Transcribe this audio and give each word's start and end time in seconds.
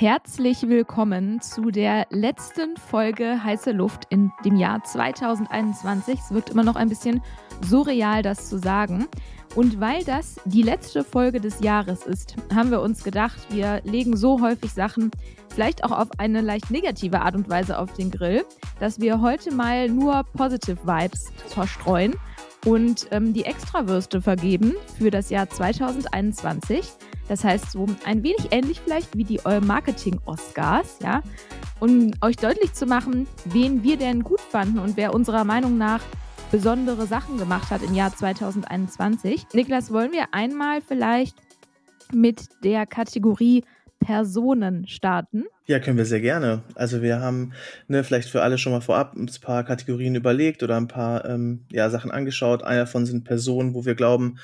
herzlich 0.00 0.62
willkommen 0.68 1.40
zu 1.40 1.72
der 1.72 2.06
letzten 2.10 2.76
Folge 2.76 3.42
Heiße 3.42 3.72
Luft 3.72 4.04
in 4.10 4.30
dem 4.44 4.54
Jahr 4.54 4.84
2021. 4.84 6.20
Es 6.20 6.30
wirkt 6.30 6.50
immer 6.50 6.62
noch 6.62 6.76
ein 6.76 6.88
bisschen 6.88 7.20
surreal, 7.62 8.22
das 8.22 8.48
zu 8.48 8.58
sagen. 8.58 9.08
Und 9.56 9.80
weil 9.80 10.04
das 10.04 10.38
die 10.44 10.62
letzte 10.62 11.02
Folge 11.02 11.40
des 11.40 11.58
Jahres 11.58 12.06
ist, 12.06 12.36
haben 12.54 12.70
wir 12.70 12.80
uns 12.80 13.02
gedacht, 13.02 13.38
wir 13.50 13.80
legen 13.82 14.16
so 14.16 14.40
häufig 14.40 14.72
Sachen 14.72 15.10
vielleicht 15.48 15.82
auch 15.82 15.90
auf 15.90 16.08
eine 16.18 16.42
leicht 16.42 16.70
negative 16.70 17.20
Art 17.20 17.34
und 17.34 17.48
Weise 17.48 17.76
auf 17.76 17.92
den 17.94 18.12
Grill, 18.12 18.44
dass 18.78 19.00
wir 19.00 19.20
heute 19.20 19.52
mal 19.52 19.88
nur 19.88 20.22
Positive 20.36 20.78
Vibes 20.84 21.32
verstreuen 21.48 22.14
und 22.64 23.08
ähm, 23.10 23.32
die 23.32 23.44
Extrawürste 23.44 24.22
vergeben 24.22 24.74
für 24.96 25.10
das 25.10 25.28
Jahr 25.30 25.50
2021. 25.50 26.84
Das 27.28 27.44
heißt, 27.44 27.72
so 27.72 27.86
ein 28.04 28.22
wenig 28.22 28.48
ähnlich 28.50 28.80
vielleicht 28.80 29.16
wie 29.16 29.24
die 29.24 29.40
Marketing-Oscars, 29.44 30.98
ja. 31.02 31.22
Um 31.80 32.10
euch 32.22 32.36
deutlich 32.36 32.72
zu 32.72 32.86
machen, 32.86 33.26
wen 33.44 33.82
wir 33.82 33.96
denn 33.96 34.24
gut 34.24 34.40
fanden 34.40 34.78
und 34.78 34.96
wer 34.96 35.14
unserer 35.14 35.44
Meinung 35.44 35.78
nach 35.78 36.00
besondere 36.50 37.06
Sachen 37.06 37.38
gemacht 37.38 37.70
hat 37.70 37.82
im 37.82 37.94
Jahr 37.94 38.14
2021. 38.14 39.46
Niklas, 39.52 39.92
wollen 39.92 40.12
wir 40.12 40.32
einmal 40.32 40.80
vielleicht 40.80 41.36
mit 42.12 42.48
der 42.64 42.86
Kategorie 42.86 43.64
Personen 44.00 44.86
starten? 44.86 45.44
Ja, 45.66 45.80
können 45.80 45.98
wir 45.98 46.04
sehr 46.04 46.20
gerne. 46.20 46.62
Also 46.74 47.02
wir 47.02 47.20
haben 47.20 47.52
ne, 47.88 48.04
vielleicht 48.04 48.28
für 48.28 48.42
alle 48.42 48.56
schon 48.56 48.72
mal 48.72 48.80
vorab 48.80 49.14
ein 49.14 49.28
paar 49.42 49.64
Kategorien 49.64 50.14
überlegt 50.14 50.62
oder 50.62 50.76
ein 50.76 50.88
paar 50.88 51.24
ähm, 51.26 51.66
ja, 51.70 51.90
Sachen 51.90 52.10
angeschaut. 52.10 52.62
Einer 52.62 52.82
davon 52.82 53.06
sind 53.06 53.24
Personen, 53.24 53.74
wo 53.74 53.84
wir 53.84 53.94
glauben, 53.94 54.38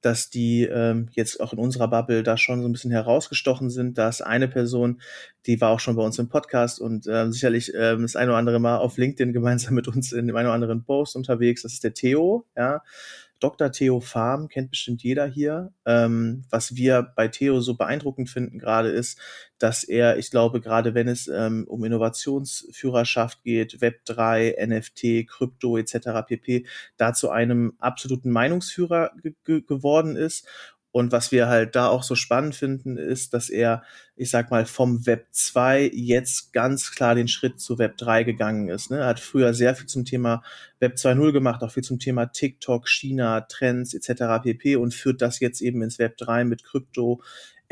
dass 0.00 0.30
die 0.30 0.64
ähm, 0.64 1.08
jetzt 1.12 1.40
auch 1.40 1.52
in 1.52 1.58
unserer 1.58 1.88
Bubble 1.88 2.22
da 2.22 2.36
schon 2.36 2.62
so 2.62 2.68
ein 2.68 2.72
bisschen 2.72 2.90
herausgestochen 2.90 3.70
sind. 3.70 3.98
Da 3.98 4.08
ist 4.08 4.20
eine 4.20 4.48
Person, 4.48 5.00
die 5.46 5.60
war 5.60 5.70
auch 5.70 5.80
schon 5.80 5.96
bei 5.96 6.02
uns 6.02 6.18
im 6.18 6.28
Podcast 6.28 6.80
und 6.80 7.06
ähm, 7.08 7.32
sicherlich 7.32 7.72
ähm, 7.74 8.02
das 8.02 8.16
eine 8.16 8.30
oder 8.30 8.38
andere 8.38 8.60
Mal 8.60 8.78
auf 8.78 8.96
LinkedIn 8.96 9.32
gemeinsam 9.32 9.74
mit 9.74 9.88
uns 9.88 10.12
in 10.12 10.26
dem 10.26 10.36
einen 10.36 10.46
oder 10.46 10.54
anderen 10.54 10.84
Post 10.84 11.16
unterwegs. 11.16 11.62
Das 11.62 11.72
ist 11.72 11.84
der 11.84 11.94
Theo, 11.94 12.44
ja. 12.56 12.82
Dr. 13.40 13.70
Theo 13.70 14.00
Farm 14.00 14.48
kennt 14.48 14.70
bestimmt 14.70 15.02
jeder 15.02 15.26
hier. 15.26 15.72
Ähm, 15.86 16.44
was 16.50 16.74
wir 16.74 17.02
bei 17.14 17.28
Theo 17.28 17.60
so 17.60 17.74
beeindruckend 17.74 18.28
finden 18.28 18.58
gerade 18.58 18.88
ist, 18.88 19.20
dass 19.58 19.84
er, 19.84 20.18
ich 20.18 20.30
glaube, 20.30 20.60
gerade 20.60 20.94
wenn 20.94 21.08
es 21.08 21.28
ähm, 21.28 21.64
um 21.68 21.84
Innovationsführerschaft 21.84 23.42
geht, 23.42 23.80
Web 23.80 24.04
3, 24.04 24.56
NFT, 24.66 25.28
Krypto 25.28 25.76
etc. 25.76 26.26
pp, 26.26 26.66
da 26.96 27.12
zu 27.12 27.30
einem 27.30 27.74
absoluten 27.78 28.30
Meinungsführer 28.30 29.12
geworden 29.44 30.16
ist 30.16 30.46
und 30.90 31.12
was 31.12 31.32
wir 31.32 31.48
halt 31.48 31.76
da 31.76 31.88
auch 31.88 32.02
so 32.02 32.14
spannend 32.14 32.56
finden, 32.56 32.96
ist, 32.96 33.34
dass 33.34 33.50
er, 33.50 33.82
ich 34.16 34.30
sag 34.30 34.50
mal, 34.50 34.64
vom 34.64 35.06
Web 35.06 35.26
2 35.30 35.90
jetzt 35.92 36.52
ganz 36.52 36.92
klar 36.92 37.14
den 37.14 37.28
Schritt 37.28 37.60
zu 37.60 37.78
Web 37.78 37.98
3 37.98 38.24
gegangen 38.24 38.68
ist. 38.68 38.90
Ne? 38.90 38.98
Er 38.98 39.06
hat 39.06 39.20
früher 39.20 39.52
sehr 39.52 39.74
viel 39.74 39.86
zum 39.86 40.06
Thema 40.06 40.42
Web 40.80 40.94
2.0 40.94 41.32
gemacht, 41.32 41.62
auch 41.62 41.72
viel 41.72 41.84
zum 41.84 41.98
Thema 41.98 42.26
TikTok, 42.26 42.88
China, 42.88 43.42
Trends 43.42 43.92
etc. 43.92 44.42
pp. 44.42 44.76
und 44.76 44.94
führt 44.94 45.20
das 45.20 45.40
jetzt 45.40 45.60
eben 45.60 45.82
ins 45.82 45.98
Web 45.98 46.16
3 46.16 46.44
mit 46.44 46.64
Krypto, 46.64 47.20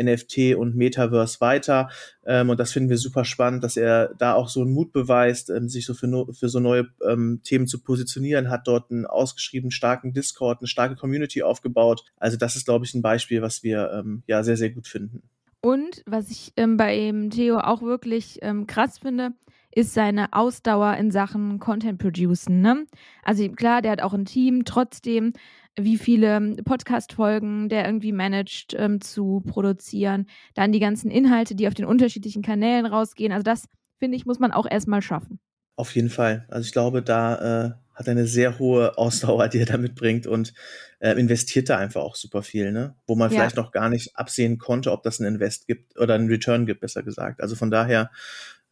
NFT 0.00 0.56
und 0.56 0.76
Metaverse 0.76 1.40
weiter. 1.40 1.88
Ähm, 2.24 2.50
und 2.50 2.60
das 2.60 2.72
finden 2.72 2.90
wir 2.90 2.98
super 2.98 3.24
spannend, 3.24 3.64
dass 3.64 3.76
er 3.76 4.14
da 4.18 4.34
auch 4.34 4.48
so 4.48 4.62
einen 4.62 4.72
Mut 4.72 4.92
beweist, 4.92 5.50
ähm, 5.50 5.68
sich 5.68 5.86
so 5.86 5.94
für, 5.94 6.06
no 6.06 6.32
für 6.32 6.48
so 6.48 6.60
neue 6.60 6.88
ähm, 7.06 7.40
Themen 7.42 7.66
zu 7.66 7.82
positionieren, 7.82 8.50
hat 8.50 8.66
dort 8.66 8.90
einen 8.90 9.06
ausgeschrieben 9.06 9.70
starken 9.70 10.12
Discord, 10.12 10.60
eine 10.60 10.68
starke 10.68 10.96
Community 10.96 11.42
aufgebaut. 11.42 12.04
Also 12.16 12.36
das 12.36 12.56
ist, 12.56 12.66
glaube 12.66 12.84
ich, 12.84 12.94
ein 12.94 13.02
Beispiel, 13.02 13.42
was 13.42 13.62
wir 13.62 13.90
ähm, 13.92 14.22
ja 14.26 14.42
sehr, 14.42 14.56
sehr 14.56 14.70
gut 14.70 14.86
finden. 14.86 15.22
Und 15.60 16.02
was 16.06 16.30
ich 16.30 16.52
ähm, 16.56 16.76
bei 16.76 17.12
Theo 17.30 17.58
auch 17.58 17.82
wirklich 17.82 18.38
ähm, 18.42 18.66
krass 18.66 18.98
finde, 18.98 19.32
ist 19.76 19.92
seine 19.92 20.32
Ausdauer 20.32 20.94
in 20.96 21.10
Sachen 21.10 21.58
Content 21.58 21.98
Producen. 21.98 22.60
Ne? 22.60 22.86
Also 23.22 23.46
klar, 23.50 23.82
der 23.82 23.92
hat 23.92 24.02
auch 24.02 24.14
ein 24.14 24.24
Team, 24.24 24.64
trotzdem 24.64 25.34
wie 25.78 25.98
viele 25.98 26.56
Podcast-Folgen 26.64 27.68
der 27.68 27.84
irgendwie 27.84 28.12
managt 28.12 28.74
ähm, 28.78 29.00
zu 29.00 29.42
produzieren. 29.46 30.26
Dann 30.54 30.72
die 30.72 30.80
ganzen 30.80 31.10
Inhalte, 31.10 31.54
die 31.54 31.68
auf 31.68 31.74
den 31.74 31.84
unterschiedlichen 31.84 32.42
Kanälen 32.42 32.86
rausgehen. 32.86 33.32
Also 33.32 33.42
das, 33.42 33.68
finde 33.98 34.16
ich, 34.16 34.26
muss 34.26 34.38
man 34.38 34.52
auch 34.52 34.66
erstmal 34.70 35.02
schaffen. 35.02 35.38
Auf 35.76 35.94
jeden 35.94 36.08
Fall. 36.08 36.46
Also 36.48 36.66
ich 36.66 36.72
glaube, 36.72 37.02
da 37.02 37.66
äh, 37.66 37.70
hat 37.94 38.06
er 38.06 38.12
eine 38.12 38.26
sehr 38.26 38.58
hohe 38.58 38.96
Ausdauer, 38.96 39.48
die 39.48 39.58
er 39.58 39.66
da 39.66 39.76
mitbringt 39.76 40.26
und 40.26 40.54
äh, 41.00 41.12
investiert 41.12 41.68
da 41.68 41.78
einfach 41.78 42.02
auch 42.02 42.16
super 42.16 42.42
viel, 42.42 42.72
ne? 42.72 42.94
Wo 43.06 43.14
man 43.14 43.30
ja. 43.30 43.36
vielleicht 43.36 43.56
noch 43.56 43.72
gar 43.72 43.90
nicht 43.90 44.16
absehen 44.16 44.58
konnte, 44.58 44.92
ob 44.92 45.02
das 45.02 45.20
ein 45.20 45.26
Invest 45.26 45.66
gibt 45.66 45.98
oder 45.98 46.14
einen 46.14 46.28
Return 46.28 46.66
gibt, 46.66 46.80
besser 46.80 47.02
gesagt. 47.02 47.42
Also 47.42 47.56
von 47.56 47.70
daher 47.70 48.10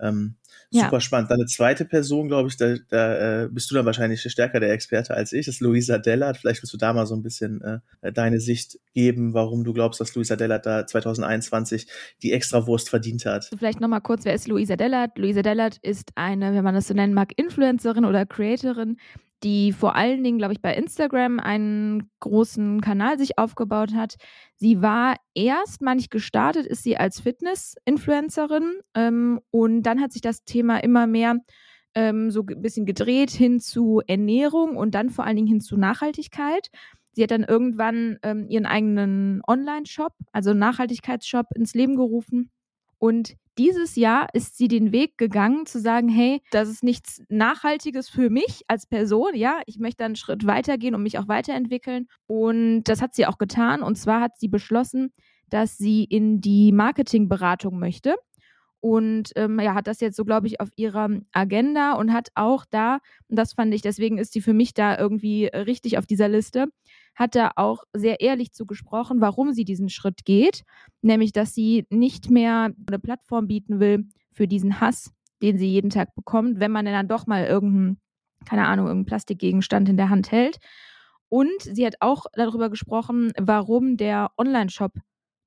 ähm, 0.01 0.37
Super 0.75 0.95
ja. 0.95 1.01
spannend. 1.01 1.31
Dann 1.31 1.39
eine 1.39 1.47
zweite 1.47 1.85
Person, 1.85 2.29
glaube 2.29 2.49
ich, 2.49 2.57
da, 2.57 2.75
da 2.89 3.45
äh, 3.45 3.49
bist 3.49 3.71
du 3.71 3.77
dann 3.77 3.87
wahrscheinlich 3.87 4.21
stärker 4.23 4.59
der 4.59 4.73
Experte 4.73 5.15
als 5.15 5.33
ich, 5.33 5.47
das 5.47 5.57
ist 5.57 5.61
Luisa 5.61 5.99
Dellert. 5.99 6.37
Vielleicht 6.37 6.63
willst 6.63 6.73
du 6.73 6.79
da 6.79 6.93
mal 6.93 7.07
so 7.07 7.15
ein 7.15 7.23
bisschen 7.23 7.63
äh, 7.63 8.13
deine 8.13 8.41
Sicht 8.41 8.79
geben, 8.93 9.35
warum 9.35 9.63
du 9.63 9.73
glaubst, 9.73 10.01
dass 10.01 10.15
Luisa 10.15 10.37
Dellert 10.37 10.67
da 10.67 10.87
2021 10.87 11.87
die 12.23 12.33
Extrawurst 12.33 12.91
verdient 12.91 13.25
hat. 13.25 13.49
Vielleicht 13.57 13.81
nochmal 13.81 14.01
kurz, 14.01 14.25
wer 14.25 14.35
ist 14.35 14.49
Luisa 14.49 14.77
Dellert? 14.77 15.17
Luisa 15.17 15.43
Dellert 15.43 15.79
ist 15.83 16.11
eine, 16.17 16.55
wenn 16.55 16.65
man 16.65 16.75
das 16.75 16.89
so 16.89 16.95
nennen 16.95 17.15
mag, 17.15 17.33
Influencerin 17.37 18.05
oder 18.05 18.27
Creatorin, 18.27 18.97
die 19.45 19.73
vor 19.73 19.95
allen 19.95 20.25
Dingen, 20.25 20.39
glaube 20.39 20.55
ich, 20.55 20.63
bei 20.63 20.75
Instagram 20.75 21.39
einen 21.39 22.11
großen 22.21 22.81
Kanal 22.81 23.19
sich 23.19 23.39
aufgebaut 23.39 23.95
hat. 23.95 24.17
Sie 24.57 24.81
war 24.81 25.17
erst, 25.35 25.83
manch 25.83 26.09
gestartet, 26.11 26.67
ist 26.67 26.83
sie 26.83 26.97
als 26.97 27.21
Fitness-Influencerin 27.21 28.81
ähm, 28.95 29.41
und 29.51 29.83
dann 29.83 30.01
hat 30.01 30.13
sich 30.13 30.23
das 30.23 30.45
Thema 30.45 30.79
immer 30.79 31.07
mehr 31.07 31.37
ähm, 31.95 32.31
so 32.31 32.41
ein 32.49 32.63
bisschen 32.63 32.87
gedreht 32.87 33.31
hin 33.31 33.61
zu 33.61 34.01
Ernährung 34.07 34.77
und 34.77 34.95
dann 34.95 35.11
vor 35.11 35.25
allen 35.25 35.37
Dingen 35.37 35.49
hin 35.49 35.61
zu 35.61 35.77
Nachhaltigkeit. 35.77 36.71
Sie 37.13 37.23
hat 37.23 37.31
dann 37.31 37.45
irgendwann 37.45 38.19
ähm, 38.23 38.47
ihren 38.49 38.67
eigenen 38.67 39.43
Online-Shop, 39.47 40.15
also 40.33 40.55
Nachhaltigkeitsshop, 40.55 41.47
ins 41.55 41.75
Leben 41.75 41.97
gerufen 41.97 42.51
und 43.05 43.37
dieses 43.59 43.97
Jahr 43.97 44.29
ist 44.33 44.57
sie 44.57 44.67
den 44.67 44.91
Weg 44.91 45.19
gegangen 45.19 45.67
zu 45.67 45.79
sagen, 45.79 46.09
hey, 46.09 46.41
das 46.51 46.71
ist 46.71 46.83
nichts 46.83 47.23
Nachhaltiges 47.29 48.09
für 48.09 48.31
mich 48.31 48.63
als 48.67 48.87
Person, 48.87 49.35
ja, 49.35 49.61
ich 49.67 49.79
möchte 49.79 50.07
einen 50.07 50.17
Schritt 50.17 50.47
weitergehen 50.47 50.95
und 50.95 51.03
mich 51.03 51.19
auch 51.19 51.29
weiterentwickeln. 51.29 52.09
Und 52.27 52.85
das 52.85 53.03
hat 53.03 53.15
sie 53.15 53.27
auch 53.27 53.37
getan. 53.37 53.83
Und 53.83 53.97
zwar 53.97 54.23
hat 54.23 54.39
sie 54.39 54.49
beschlossen, 54.49 55.13
dass 55.51 55.77
sie 55.77 56.05
in 56.05 56.41
die 56.41 56.73
Marketingberatung 56.73 57.79
möchte. 57.79 58.15
Und 58.85 59.33
ähm, 59.37 59.59
ja, 59.61 59.73
hat 59.73 59.87
das 59.87 60.01
jetzt 60.01 60.15
so, 60.15 60.27
glaube 60.27 60.47
ich, 60.47 60.61
auf 60.61 60.69
ihrer 60.77 61.09
Agenda 61.33 61.95
und 61.95 62.13
hat 62.13 62.29
auch 62.35 62.67
da, 62.71 62.99
und 63.29 63.39
das 63.39 63.55
fand 63.55 63.73
ich, 63.73 63.81
deswegen 63.81 64.19
ist 64.19 64.35
sie 64.35 64.43
für 64.43 64.53
mich 64.53 64.75
da 64.75 64.99
irgendwie 64.99 65.47
richtig 65.47 65.97
auf 65.97 66.05
dieser 66.05 66.29
Liste, 66.29 66.67
hat 67.15 67.35
da 67.35 67.53
auch 67.57 67.85
sehr 67.95 68.21
ehrlich 68.21 68.53
zugesprochen, 68.53 69.23
warum 69.23 69.55
sie 69.55 69.65
diesen 69.65 69.89
Schritt 69.89 70.27
geht, 70.27 70.65
nämlich 71.01 71.33
dass 71.33 71.55
sie 71.55 71.87
nicht 71.89 72.29
mehr 72.29 72.75
eine 72.87 72.99
Plattform 72.99 73.47
bieten 73.47 73.81
will 73.81 74.05
für 74.33 74.47
diesen 74.47 74.83
Hass, 74.83 75.15
den 75.41 75.57
sie 75.57 75.69
jeden 75.69 75.89
Tag 75.89 76.15
bekommt, 76.15 76.61
wenn 76.61 76.71
man 76.71 76.85
dann 76.85 77.09
doch 77.09 77.27
mal 77.27 77.47
irgendeinen, 77.47 77.97
keine 78.45 78.67
Ahnung, 78.67 78.89
irgendeinen 78.89 79.07
Plastikgegenstand 79.07 79.89
in 79.89 79.97
der 79.97 80.11
Hand 80.11 80.31
hält. 80.31 80.59
Und 81.31 81.59
sie 81.63 81.87
hat 81.87 81.95
auch 82.01 82.27
darüber 82.35 82.69
gesprochen, 82.69 83.33
warum 83.41 83.97
der 83.97 84.31
Online-Shop 84.37 84.93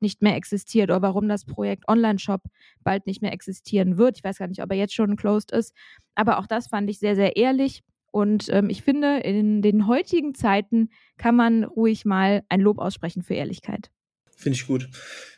nicht 0.02 0.22
mehr 0.22 0.36
existiert 0.36 0.90
oder 0.90 1.02
warum 1.02 1.28
das 1.28 1.46
Projekt 1.46 1.88
Online-Shop 1.88 2.44
bald 2.84 3.08
nicht 3.08 3.22
mehr 3.22 3.34
existieren 3.34 3.98
wird. 3.98 4.18
Ich 4.18 4.24
weiß 4.24 4.38
gar 4.38 4.48
nicht, 4.48 4.62
ob 4.62 4.72
er 4.72 4.78
jetzt 4.78 4.94
schon 4.94 5.16
closed 5.16 5.52
ist. 5.52 5.74
Aber 6.16 6.40
auch 6.40 6.48
das 6.48 6.68
fand 6.68 6.90
ich 6.90 7.00
sehr, 7.00 7.16
sehr 7.16 7.36
ehrlich 7.36 7.84
und 8.12 8.50
ähm, 8.50 8.70
ich 8.70 8.82
finde, 8.82 9.20
in 9.20 9.62
den 9.62 9.88
heutigen 9.88 10.34
Zeiten 10.34 10.90
kann 11.18 11.36
man 11.36 11.64
ruhig 11.64 12.06
mal 12.06 12.44
ein 12.50 12.62
Lob 12.62 12.80
aussprechen 12.80 13.22
für 13.22 13.36
Ehrlichkeit. 13.36 13.92
Finde 14.36 14.56
ich 14.56 14.66
gut. 14.68 14.90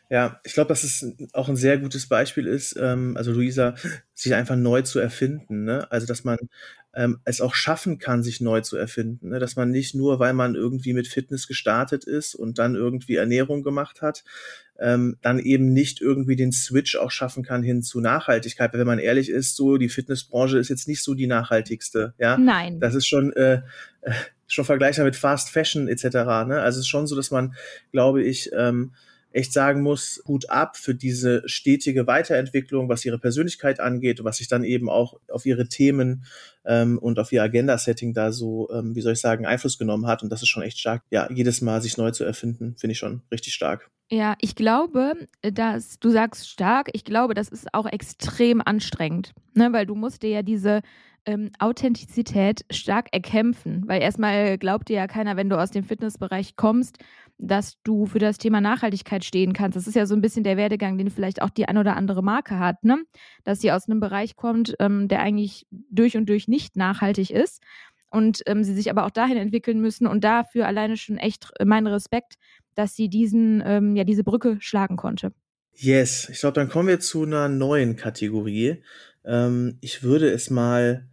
Ja, 0.10 0.40
ich 0.44 0.54
glaube, 0.54 0.70
dass 0.70 0.84
es 0.84 1.06
auch 1.34 1.50
ein 1.50 1.56
sehr 1.56 1.78
gutes 1.78 2.08
Beispiel 2.08 2.48
ist, 2.48 2.76
ähm, 2.80 3.16
also 3.16 3.32
Luisa, 3.32 3.76
sich 4.16 4.34
einfach 4.34 4.56
neu 4.56 4.82
zu 4.82 5.00
erfinden. 5.00 5.66
Ne? 5.66 5.90
Also, 5.92 6.08
dass 6.08 6.24
man 6.24 6.38
ähm, 6.96 7.20
es 7.26 7.42
auch 7.42 7.54
schaffen 7.54 8.00
kann, 8.00 8.24
sich 8.24 8.42
neu 8.42 8.62
zu 8.62 8.76
erfinden. 8.76 9.30
Ne? 9.30 9.40
Dass 9.40 9.56
man 9.56 9.70
nicht 9.70 9.94
nur, 9.94 10.20
weil 10.20 10.34
man 10.34 10.56
irgendwie 10.56 10.94
mit 10.94 11.08
Fitness 11.08 11.48
gestartet 11.48 12.06
ist 12.06 12.34
und 12.34 12.58
dann 12.58 12.74
irgendwie 12.74 13.18
Ernährung 13.18 13.62
gemacht 13.62 14.02
hat, 14.02 14.24
ähm, 14.80 15.18
dann 15.22 15.38
eben 15.38 15.74
nicht 15.74 16.02
irgendwie 16.02 16.36
den 16.36 16.52
Switch 16.52 16.96
auch 16.96 17.12
schaffen 17.12 17.44
kann 17.44 17.62
hin 17.62 17.84
zu 17.84 18.02
Nachhaltigkeit. 18.02 18.74
Weil 18.74 18.80
wenn 18.80 18.88
man 18.88 19.00
ehrlich 19.00 19.30
ist, 19.30 19.56
so 19.56 19.78
die 19.78 19.90
Fitnessbranche 19.90 20.58
ist 20.58 20.70
jetzt 20.70 20.88
nicht 20.88 21.04
so 21.04 21.14
die 21.14 21.28
nachhaltigste. 21.28 22.16
Ja, 22.18 22.38
nein, 22.38 22.80
das 22.80 22.96
ist 22.96 23.08
schon 23.08 23.32
äh, 23.34 23.62
äh 24.02 24.12
schon 24.52 24.66
vergleichbar 24.66 25.06
mit 25.06 25.16
Fast 25.16 25.52
Fashion 25.52 25.88
etc. 25.88 26.04
Ne? 26.48 26.60
Also 26.60 26.80
es 26.80 26.86
ist 26.86 26.88
schon 26.88 27.06
so, 27.06 27.16
dass 27.16 27.30
man, 27.30 27.54
glaube 27.92 28.24
ich, 28.24 28.50
ähm, 28.58 28.94
echt 29.32 29.54
sagen 29.54 29.82
muss, 29.82 30.22
gut 30.24 30.50
ab 30.50 30.78
für 30.78 30.96
diese 30.96 31.44
stetige 31.46 32.08
Weiterentwicklung, 32.08 32.90
was 32.90 33.06
ihre 33.06 33.20
Persönlichkeit 33.20 33.80
angeht 33.80 34.20
und 34.20 34.26
was 34.26 34.38
sich 34.38 34.48
dann 34.48 34.64
eben 34.64 34.90
auch 34.90 35.20
auf 35.30 35.46
ihre 35.46 35.68
Themen 35.68 36.26
ähm, 36.66 36.98
und 36.98 37.20
auf 37.20 37.32
ihr 37.32 37.44
Agenda-Setting 37.44 38.14
da 38.14 38.32
so, 38.32 38.70
ähm, 38.72 38.96
wie 38.96 39.02
soll 39.02 39.14
ich 39.14 39.22
sagen, 39.22 39.46
Einfluss 39.46 39.78
genommen 39.78 40.08
hat. 40.08 40.24
Und 40.24 40.32
das 40.32 40.42
ist 40.42 40.50
schon 40.50 40.64
echt 40.64 40.80
stark. 40.80 41.04
Ja, 41.12 41.30
jedes 41.32 41.62
Mal 41.62 41.82
sich 41.82 41.98
neu 41.98 42.12
zu 42.12 42.24
erfinden, 42.24 42.76
finde 42.78 42.94
ich 42.94 43.00
schon 43.00 43.22
richtig 43.32 43.54
stark. 43.54 43.90
Ja, 44.12 44.36
ich 44.42 44.56
glaube, 44.56 45.14
dass 45.42 46.00
du 46.00 46.10
sagst 46.10 46.50
stark, 46.50 46.90
ich 46.94 47.04
glaube, 47.04 47.36
das 47.36 47.50
ist 47.50 47.74
auch 47.74 47.86
extrem 47.86 48.60
anstrengend, 48.60 49.34
ne? 49.54 49.72
weil 49.72 49.86
du 49.86 49.94
musst 49.94 50.24
dir 50.24 50.30
ja 50.32 50.42
diese 50.42 50.82
ähm, 51.26 51.52
Authentizität 51.60 52.66
stark 52.72 53.10
erkämpfen, 53.12 53.84
weil 53.88 54.02
erstmal 54.02 54.58
glaubt 54.58 54.90
dir 54.90 54.96
ja 54.96 55.08
keiner, 55.08 55.38
wenn 55.38 55.50
du 55.50 55.60
aus 55.60 55.70
dem 55.70 55.84
Fitnessbereich 55.84 56.56
kommst, 56.56 56.98
dass 57.40 57.82
du 57.84 58.06
für 58.06 58.20
das 58.20 58.38
Thema 58.38 58.62
Nachhaltigkeit 58.62 59.24
stehen 59.24 59.54
kannst. 59.54 59.76
Das 59.76 59.88
ist 59.88 59.96
ja 59.96 60.06
so 60.06 60.14
ein 60.14 60.22
bisschen 60.22 60.44
der 60.44 60.58
Werdegang, 60.58 60.98
den 60.98 61.10
vielleicht 61.10 61.42
auch 61.42 61.50
die 61.50 61.68
ein 61.68 61.78
oder 61.78 61.96
andere 61.96 62.22
Marke 62.22 62.60
hat, 62.60 62.84
ne? 62.84 63.04
dass 63.44 63.62
sie 63.62 63.72
aus 63.72 63.88
einem 63.88 64.00
Bereich 64.00 64.36
kommt, 64.36 64.76
ähm, 64.80 65.08
der 65.08 65.22
eigentlich 65.22 65.66
durch 65.72 66.18
und 66.18 66.28
durch 66.28 66.48
nicht 66.48 66.76
nachhaltig 66.76 67.32
ist 67.32 67.64
und 68.10 68.42
ähm, 68.46 68.64
sie 68.64 68.74
sich 68.74 68.90
aber 68.90 69.06
auch 69.06 69.12
dahin 69.12 69.38
entwickeln 69.38 69.80
müssen 69.80 70.06
und 70.06 70.24
dafür 70.24 70.68
alleine 70.68 70.98
schon 70.98 71.18
echt 71.18 71.52
mein 71.64 71.88
Respekt, 71.88 72.36
dass 72.76 72.96
sie 72.96 73.10
diesen, 73.10 73.64
ähm, 73.66 73.96
ja, 73.96 74.04
diese 74.04 74.24
Brücke 74.24 74.58
schlagen 74.60 74.98
konnte. 74.98 75.32
Yes, 75.74 76.28
ich 76.30 76.40
glaube, 76.40 76.56
dann 76.56 76.70
kommen 76.70 76.90
wir 76.90 77.00
zu 77.00 77.24
einer 77.24 77.48
neuen 77.48 77.96
Kategorie. 77.96 78.84
Ähm, 79.24 79.78
ich 79.80 80.04
würde 80.04 80.30
es 80.30 80.50
mal, 80.50 81.08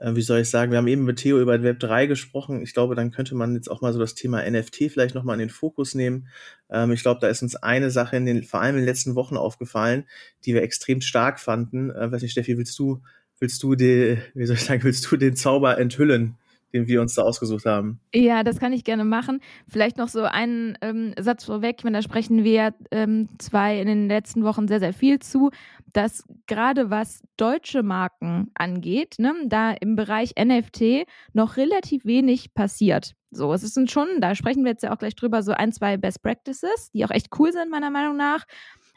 äh, 0.00 0.16
wie 0.16 0.22
soll 0.22 0.40
ich 0.40 0.50
sagen, 0.50 0.72
wir 0.72 0.78
haben 0.78 0.88
eben 0.88 1.04
mit 1.04 1.18
Theo 1.18 1.40
über 1.40 1.62
Web 1.62 1.78
3 1.78 2.06
gesprochen. 2.06 2.62
Ich 2.62 2.72
glaube, 2.72 2.94
dann 2.94 3.10
könnte 3.10 3.34
man 3.34 3.54
jetzt 3.54 3.70
auch 3.70 3.82
mal 3.82 3.92
so 3.92 3.98
das 3.98 4.14
Thema 4.14 4.42
NFT 4.48 4.90
vielleicht 4.90 5.14
nochmal 5.14 5.34
in 5.34 5.40
den 5.40 5.50
Fokus 5.50 5.94
nehmen. 5.94 6.28
Ähm, 6.70 6.90
ich 6.92 7.02
glaube, 7.02 7.20
da 7.20 7.28
ist 7.28 7.42
uns 7.42 7.54
eine 7.56 7.90
Sache 7.90 8.16
in 8.16 8.26
den, 8.26 8.42
vor 8.42 8.60
allem 8.60 8.76
in 8.76 8.82
den 8.82 8.86
letzten 8.86 9.14
Wochen 9.14 9.36
aufgefallen, 9.36 10.04
die 10.44 10.54
wir 10.54 10.62
extrem 10.62 11.00
stark 11.00 11.38
fanden. 11.38 11.90
Äh, 11.90 12.10
weiß 12.10 12.22
nicht, 12.22 12.32
Steffi, 12.32 12.56
willst 12.56 12.78
du, 12.78 13.02
willst 13.38 13.62
du 13.62 13.74
die, 13.74 14.18
wie 14.34 14.46
soll 14.46 14.56
ich 14.56 14.64
sagen, 14.64 14.82
willst 14.82 15.10
du 15.10 15.16
den 15.16 15.36
Zauber 15.36 15.78
enthüllen? 15.78 16.36
Den 16.72 16.86
wir 16.86 17.00
uns 17.00 17.14
da 17.14 17.22
ausgesucht 17.22 17.66
haben. 17.66 18.00
Ja, 18.14 18.42
das 18.42 18.58
kann 18.58 18.72
ich 18.72 18.84
gerne 18.84 19.04
machen. 19.04 19.40
Vielleicht 19.68 19.96
noch 19.96 20.08
so 20.08 20.22
einen 20.22 20.76
ähm, 20.80 21.14
Satz 21.18 21.44
vorweg, 21.44 21.76
ich 21.78 21.84
meine, 21.84 21.98
da 21.98 22.02
sprechen 22.02 22.44
wir 22.44 22.74
ähm, 22.90 23.28
zwei 23.38 23.80
in 23.80 23.86
den 23.86 24.08
letzten 24.08 24.44
Wochen 24.44 24.68
sehr, 24.68 24.80
sehr 24.80 24.92
viel 24.92 25.18
zu, 25.18 25.50
dass 25.92 26.24
gerade 26.46 26.90
was 26.90 27.22
deutsche 27.36 27.82
Marken 27.82 28.50
angeht, 28.54 29.16
ne, 29.18 29.34
da 29.46 29.72
im 29.72 29.96
Bereich 29.96 30.34
NFT 30.38 31.06
noch 31.32 31.56
relativ 31.56 32.04
wenig 32.04 32.54
passiert. 32.54 33.14
So, 33.32 33.52
es 33.52 33.62
sind 33.62 33.90
schon, 33.90 34.20
da 34.20 34.34
sprechen 34.34 34.64
wir 34.64 34.72
jetzt 34.72 34.82
ja 34.82 34.92
auch 34.92 34.98
gleich 34.98 35.14
drüber, 35.14 35.42
so 35.42 35.52
ein, 35.52 35.72
zwei 35.72 35.96
Best 35.96 36.22
Practices, 36.22 36.90
die 36.92 37.04
auch 37.04 37.10
echt 37.10 37.28
cool 37.38 37.52
sind, 37.52 37.70
meiner 37.70 37.90
Meinung 37.90 38.16
nach. 38.16 38.44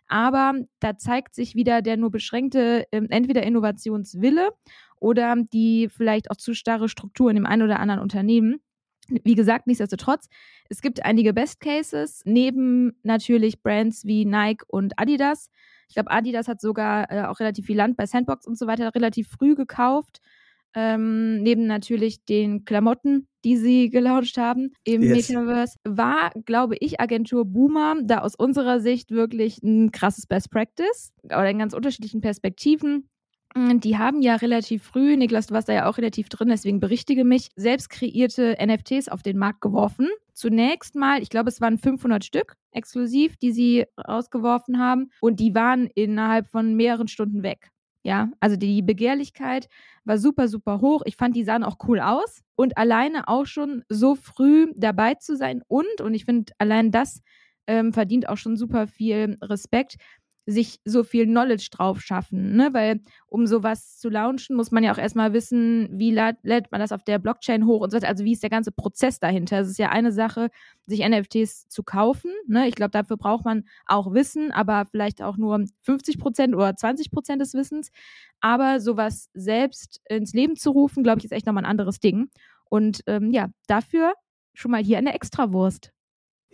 Aber 0.08 0.54
da 0.80 0.98
zeigt 0.98 1.34
sich 1.34 1.56
wieder 1.56 1.82
der 1.82 1.98
nur 1.98 2.12
beschränkte 2.12 2.86
ähm, 2.92 3.08
entweder 3.10 3.44
Innovationswille 3.44 4.50
oder 5.04 5.36
die 5.52 5.90
vielleicht 5.90 6.32
auch 6.32 6.38
zu 6.38 6.54
starre 6.54 6.88
Strukturen 6.88 7.36
im 7.36 7.46
einen 7.46 7.62
oder 7.62 7.80
anderen 7.80 8.02
Unternehmen. 8.02 8.62
Wie 9.10 9.36
gesagt, 9.36 9.68
nichtsdestotrotz, 9.68 10.30
es 10.70 10.82
gibt 10.82 11.04
einige 11.04 11.34
Best 11.34 11.60
Cases, 11.60 12.22
neben 12.24 12.94
natürlich 13.04 13.62
Brands 13.62 14.06
wie 14.06 14.24
Nike 14.24 14.64
und 14.68 14.98
Adidas. 14.98 15.50
Ich 15.90 15.96
glaube, 15.96 16.10
Adidas 16.10 16.48
hat 16.48 16.62
sogar 16.62 17.12
äh, 17.12 17.26
auch 17.26 17.42
relativ 17.42 17.66
viel 17.66 17.76
Land 17.76 17.98
bei 17.98 18.06
Sandbox 18.06 18.48
und 18.48 18.58
so 18.58 18.66
weiter 18.66 18.96
relativ 18.96 19.28
früh 19.28 19.56
gekauft. 19.56 20.22
Ähm, 20.74 21.44
neben 21.44 21.68
natürlich 21.68 22.24
den 22.24 22.64
Klamotten, 22.64 23.28
die 23.44 23.58
sie 23.58 23.90
gelauncht 23.90 24.38
haben 24.38 24.72
im 24.86 25.04
yes. 25.04 25.30
Metaverse, 25.30 25.78
war, 25.84 26.32
glaube 26.46 26.78
ich, 26.80 27.02
Agentur 27.02 27.44
Boomer 27.44 27.98
da 28.02 28.20
aus 28.20 28.36
unserer 28.36 28.80
Sicht 28.80 29.12
wirklich 29.12 29.62
ein 29.62 29.92
krasses 29.92 30.26
Best 30.26 30.50
Practice 30.50 31.12
oder 31.24 31.50
in 31.50 31.60
ganz 31.60 31.74
unterschiedlichen 31.74 32.22
Perspektiven. 32.22 33.10
Hm, 33.56 33.80
die 33.80 33.98
haben 33.98 34.22
ja 34.22 34.36
relativ 34.36 34.84
früh, 34.84 35.16
Niklas, 35.16 35.48
du 35.48 35.54
warst 35.54 35.70
da 35.70 35.74
ja 35.74 35.90
auch 35.90 35.98
relativ 35.98 36.30
drin, 36.30 36.48
deswegen 36.50 36.80
berichtige 36.80 37.24
mich, 37.24 37.50
selbst 37.56 37.90
kreierte 37.90 38.58
NFTs 38.60 39.10
auf 39.10 39.22
den 39.22 39.38
Markt 39.38 39.62
geworfen. 39.62 40.10
Zunächst 40.34 40.96
mal, 40.96 41.22
ich 41.22 41.30
glaube, 41.30 41.50
es 41.50 41.62
waren 41.62 41.78
500 41.78 42.26
Stück 42.26 42.56
exklusiv, 42.72 43.38
die 43.38 43.52
sie 43.52 43.86
rausgeworfen 44.08 44.80
haben 44.80 45.12
und 45.22 45.40
die 45.40 45.54
waren 45.54 45.88
innerhalb 45.94 46.48
von 46.50 46.76
mehreren 46.76 47.08
Stunden 47.08 47.44
weg. 47.44 47.70
Ja, 48.06 48.30
also 48.40 48.58
die 48.58 48.82
Begehrlichkeit 48.82 49.68
war 50.04 50.18
super, 50.18 50.48
super 50.50 50.82
hoch. 50.82 51.04
Ich 51.06 51.16
fand, 51.16 51.36
die 51.38 51.44
sahen 51.46 51.64
auch 51.64 51.78
cool 51.88 52.00
aus 52.02 52.42
und 52.56 52.78
alleine 52.78 53.28
auch 53.30 53.46
schon 53.46 53.84
so 53.88 54.16
früh 54.16 54.72
dabei 54.76 55.14
zu 55.16 55.38
sein 55.38 55.62
und, 55.68 56.02
und 56.02 56.14
ich 56.16 56.26
finde, 56.26 56.52
allein 56.58 56.92
das 56.92 57.22
ähm, 57.68 57.94
verdient 57.94 58.28
auch 58.28 58.38
schon 58.38 58.58
super 58.58 58.88
viel 58.88 59.38
Respekt 59.42 59.96
sich 60.46 60.80
so 60.84 61.04
viel 61.04 61.26
Knowledge 61.26 61.70
drauf 61.72 62.02
schaffen, 62.02 62.56
ne? 62.56 62.74
Weil 62.74 63.00
um 63.28 63.48
sowas 63.48 63.98
zu 63.98 64.10
launchen, 64.10 64.56
muss 64.56 64.72
man 64.72 64.84
ja 64.84 64.94
auch 64.94 64.98
erstmal 64.98 65.32
wissen, 65.32 65.88
wie 65.92 66.12
lädt 66.12 66.72
man 66.72 66.82
das 66.82 66.92
auf 66.92 67.04
der 67.04 67.20
Blockchain 67.20 67.66
hoch 67.66 67.82
und 67.82 67.92
so 67.92 67.98
weiter. 67.98 68.10
Also 68.10 68.26
wie 68.26 68.34
ist 68.34 68.44
der 68.44 68.50
ganze 68.50 68.72
Prozess 68.72 69.20
dahinter? 69.20 69.60
Es 69.60 69.70
ist 69.70 69.80
ja 69.80 69.90
eine 69.90 70.12
Sache, 70.12 70.50
sich 70.86 71.00
NFTs 71.08 71.70
zu 71.70 71.84
kaufen. 71.84 72.32
Ne? 72.46 72.68
Ich 72.68 72.76
glaube, 72.76 72.92
dafür 72.92 73.16
braucht 73.16 73.46
man 73.46 73.64
auch 73.86 74.14
Wissen, 74.14 74.52
aber 74.52 74.86
vielleicht 74.86 75.22
auch 75.22 75.38
nur 75.38 75.64
50 75.84 76.20
Prozent 76.20 76.56
oder 76.56 76.76
20 76.76 77.10
Prozent 77.12 77.42
des 77.42 77.54
Wissens. 77.54 77.92
Aber 78.42 78.82
sowas 78.82 79.30
selbst 79.34 80.02
ins 80.10 80.34
Leben 80.34 80.58
zu 80.58 80.72
rufen, 80.72 81.04
glaube 81.04 81.20
ich, 81.20 81.26
ist 81.26 81.32
echt 81.32 81.46
nochmal 81.46 81.64
ein 81.64 81.70
anderes 81.70 82.02
Ding. 82.02 82.30
Und 82.70 83.02
ähm, 83.08 83.32
ja, 83.32 83.50
dafür 83.68 84.14
schon 84.54 84.72
mal 84.72 84.84
hier 84.84 84.98
eine 84.98 85.14
Extrawurst. 85.14 85.93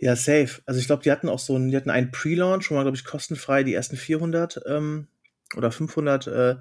Ja, 0.02 0.16
safe. 0.16 0.62
Also 0.64 0.80
ich 0.80 0.86
glaube, 0.86 1.02
die 1.02 1.12
hatten 1.12 1.28
auch 1.28 1.38
so 1.38 1.54
einen, 1.54 1.70
die 1.70 1.76
hatten 1.76 1.90
einen 1.90 2.10
Pre-Launch, 2.10 2.64
schon 2.64 2.76
mal, 2.76 2.82
glaube 2.84 2.96
ich, 2.96 3.04
kostenfrei 3.04 3.64
die 3.64 3.74
ersten 3.74 3.96
400 3.96 4.62
ähm, 4.66 5.08
oder 5.56 5.70
500. 5.70 6.26
Äh, 6.26 6.56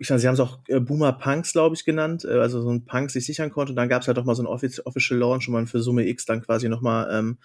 ich 0.00 0.10
meine, 0.10 0.20
sie 0.20 0.28
haben 0.28 0.34
es 0.34 0.40
auch 0.40 0.60
äh, 0.68 0.78
Boomer 0.78 1.12
Punks, 1.14 1.52
glaube 1.52 1.74
ich, 1.74 1.84
genannt, 1.86 2.24
äh, 2.26 2.38
also 2.38 2.60
so 2.60 2.70
ein 2.70 2.84
Punk 2.84 3.10
sich 3.10 3.24
sichern 3.24 3.50
konnte. 3.50 3.72
Und 3.72 3.76
dann 3.76 3.88
gab 3.88 4.02
es 4.02 4.06
halt 4.08 4.18
doch 4.18 4.24
mal 4.26 4.34
so 4.34 4.42
ein 4.42 4.46
Official 4.46 5.18
Launch, 5.18 5.48
wo 5.48 5.52
man 5.52 5.66
für 5.66 5.80
Summe 5.80 6.06
X 6.08 6.26
dann 6.26 6.42
quasi 6.42 6.68
noch 6.68 6.82
mal 6.82 7.08
ähm, 7.10 7.38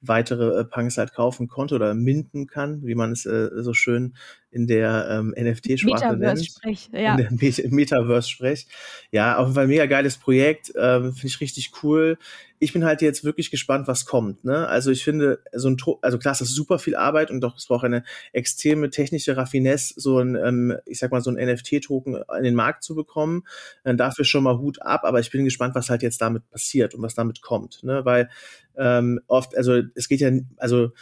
weitere 0.00 0.60
äh, 0.60 0.64
Punks 0.64 0.96
halt 0.96 1.12
kaufen 1.12 1.48
konnte 1.48 1.74
oder 1.74 1.94
minden 1.94 2.46
kann, 2.46 2.86
wie 2.86 2.94
man 2.94 3.10
es 3.10 3.26
äh, 3.26 3.50
so 3.56 3.74
schön 3.74 4.14
in 4.50 4.66
der 4.66 5.08
ähm, 5.10 5.34
NFT-Sprache 5.36 6.16
nennt. 6.16 6.44
Sprech, 6.44 6.88
ja. 6.92 7.16
In 7.16 7.38
der 7.38 7.70
Metaverse-Sprech. 7.70 8.66
Ja, 9.10 9.36
auf 9.36 9.46
jeden 9.46 9.54
Fall 9.54 9.66
mega 9.66 9.86
geiles 9.86 10.16
Projekt, 10.16 10.74
äh, 10.74 11.00
finde 11.00 11.26
ich 11.26 11.40
richtig 11.40 11.72
cool. 11.82 12.18
Ich 12.58 12.72
bin 12.72 12.84
halt 12.84 13.02
jetzt 13.02 13.24
wirklich 13.24 13.50
gespannt, 13.50 13.86
was 13.86 14.04
kommt. 14.04 14.44
Ne? 14.44 14.66
Also 14.66 14.90
ich 14.90 15.04
finde, 15.04 15.40
so 15.52 15.68
ein, 15.68 15.76
to 15.76 15.98
also 16.02 16.18
klar, 16.18 16.32
es 16.32 16.40
ist 16.40 16.54
super 16.54 16.78
viel 16.78 16.96
Arbeit 16.96 17.30
und 17.30 17.40
doch 17.40 17.56
es 17.56 17.66
braucht 17.66 17.84
eine 17.84 18.02
extreme 18.32 18.90
technische 18.90 19.36
Raffinesse, 19.36 19.94
so 19.96 20.18
ein, 20.18 20.34
ähm, 20.34 20.76
ich 20.86 20.98
sag 20.98 21.12
mal, 21.12 21.20
so 21.20 21.30
ein 21.30 21.36
NFT-Token 21.36 22.18
in 22.38 22.42
den 22.42 22.54
Markt 22.54 22.82
zu 22.82 22.94
bekommen. 22.94 23.44
Äh, 23.84 23.94
dafür 23.94 24.24
schon 24.24 24.42
mal 24.42 24.58
Hut 24.58 24.82
ab, 24.82 25.02
aber 25.04 25.20
ich 25.20 25.30
bin 25.30 25.44
gespannt, 25.44 25.74
was 25.74 25.90
halt 25.90 26.02
jetzt 26.02 26.20
damit 26.20 26.48
passiert 26.50 26.94
und 26.94 27.02
was 27.02 27.14
damit 27.14 27.42
kommt. 27.42 27.84
Ne? 27.84 28.04
Weil 28.04 28.28
ähm, 28.76 29.20
oft, 29.26 29.56
also 29.56 29.82
es 29.94 30.08
geht 30.08 30.20
ja, 30.20 30.30
also 30.56 30.92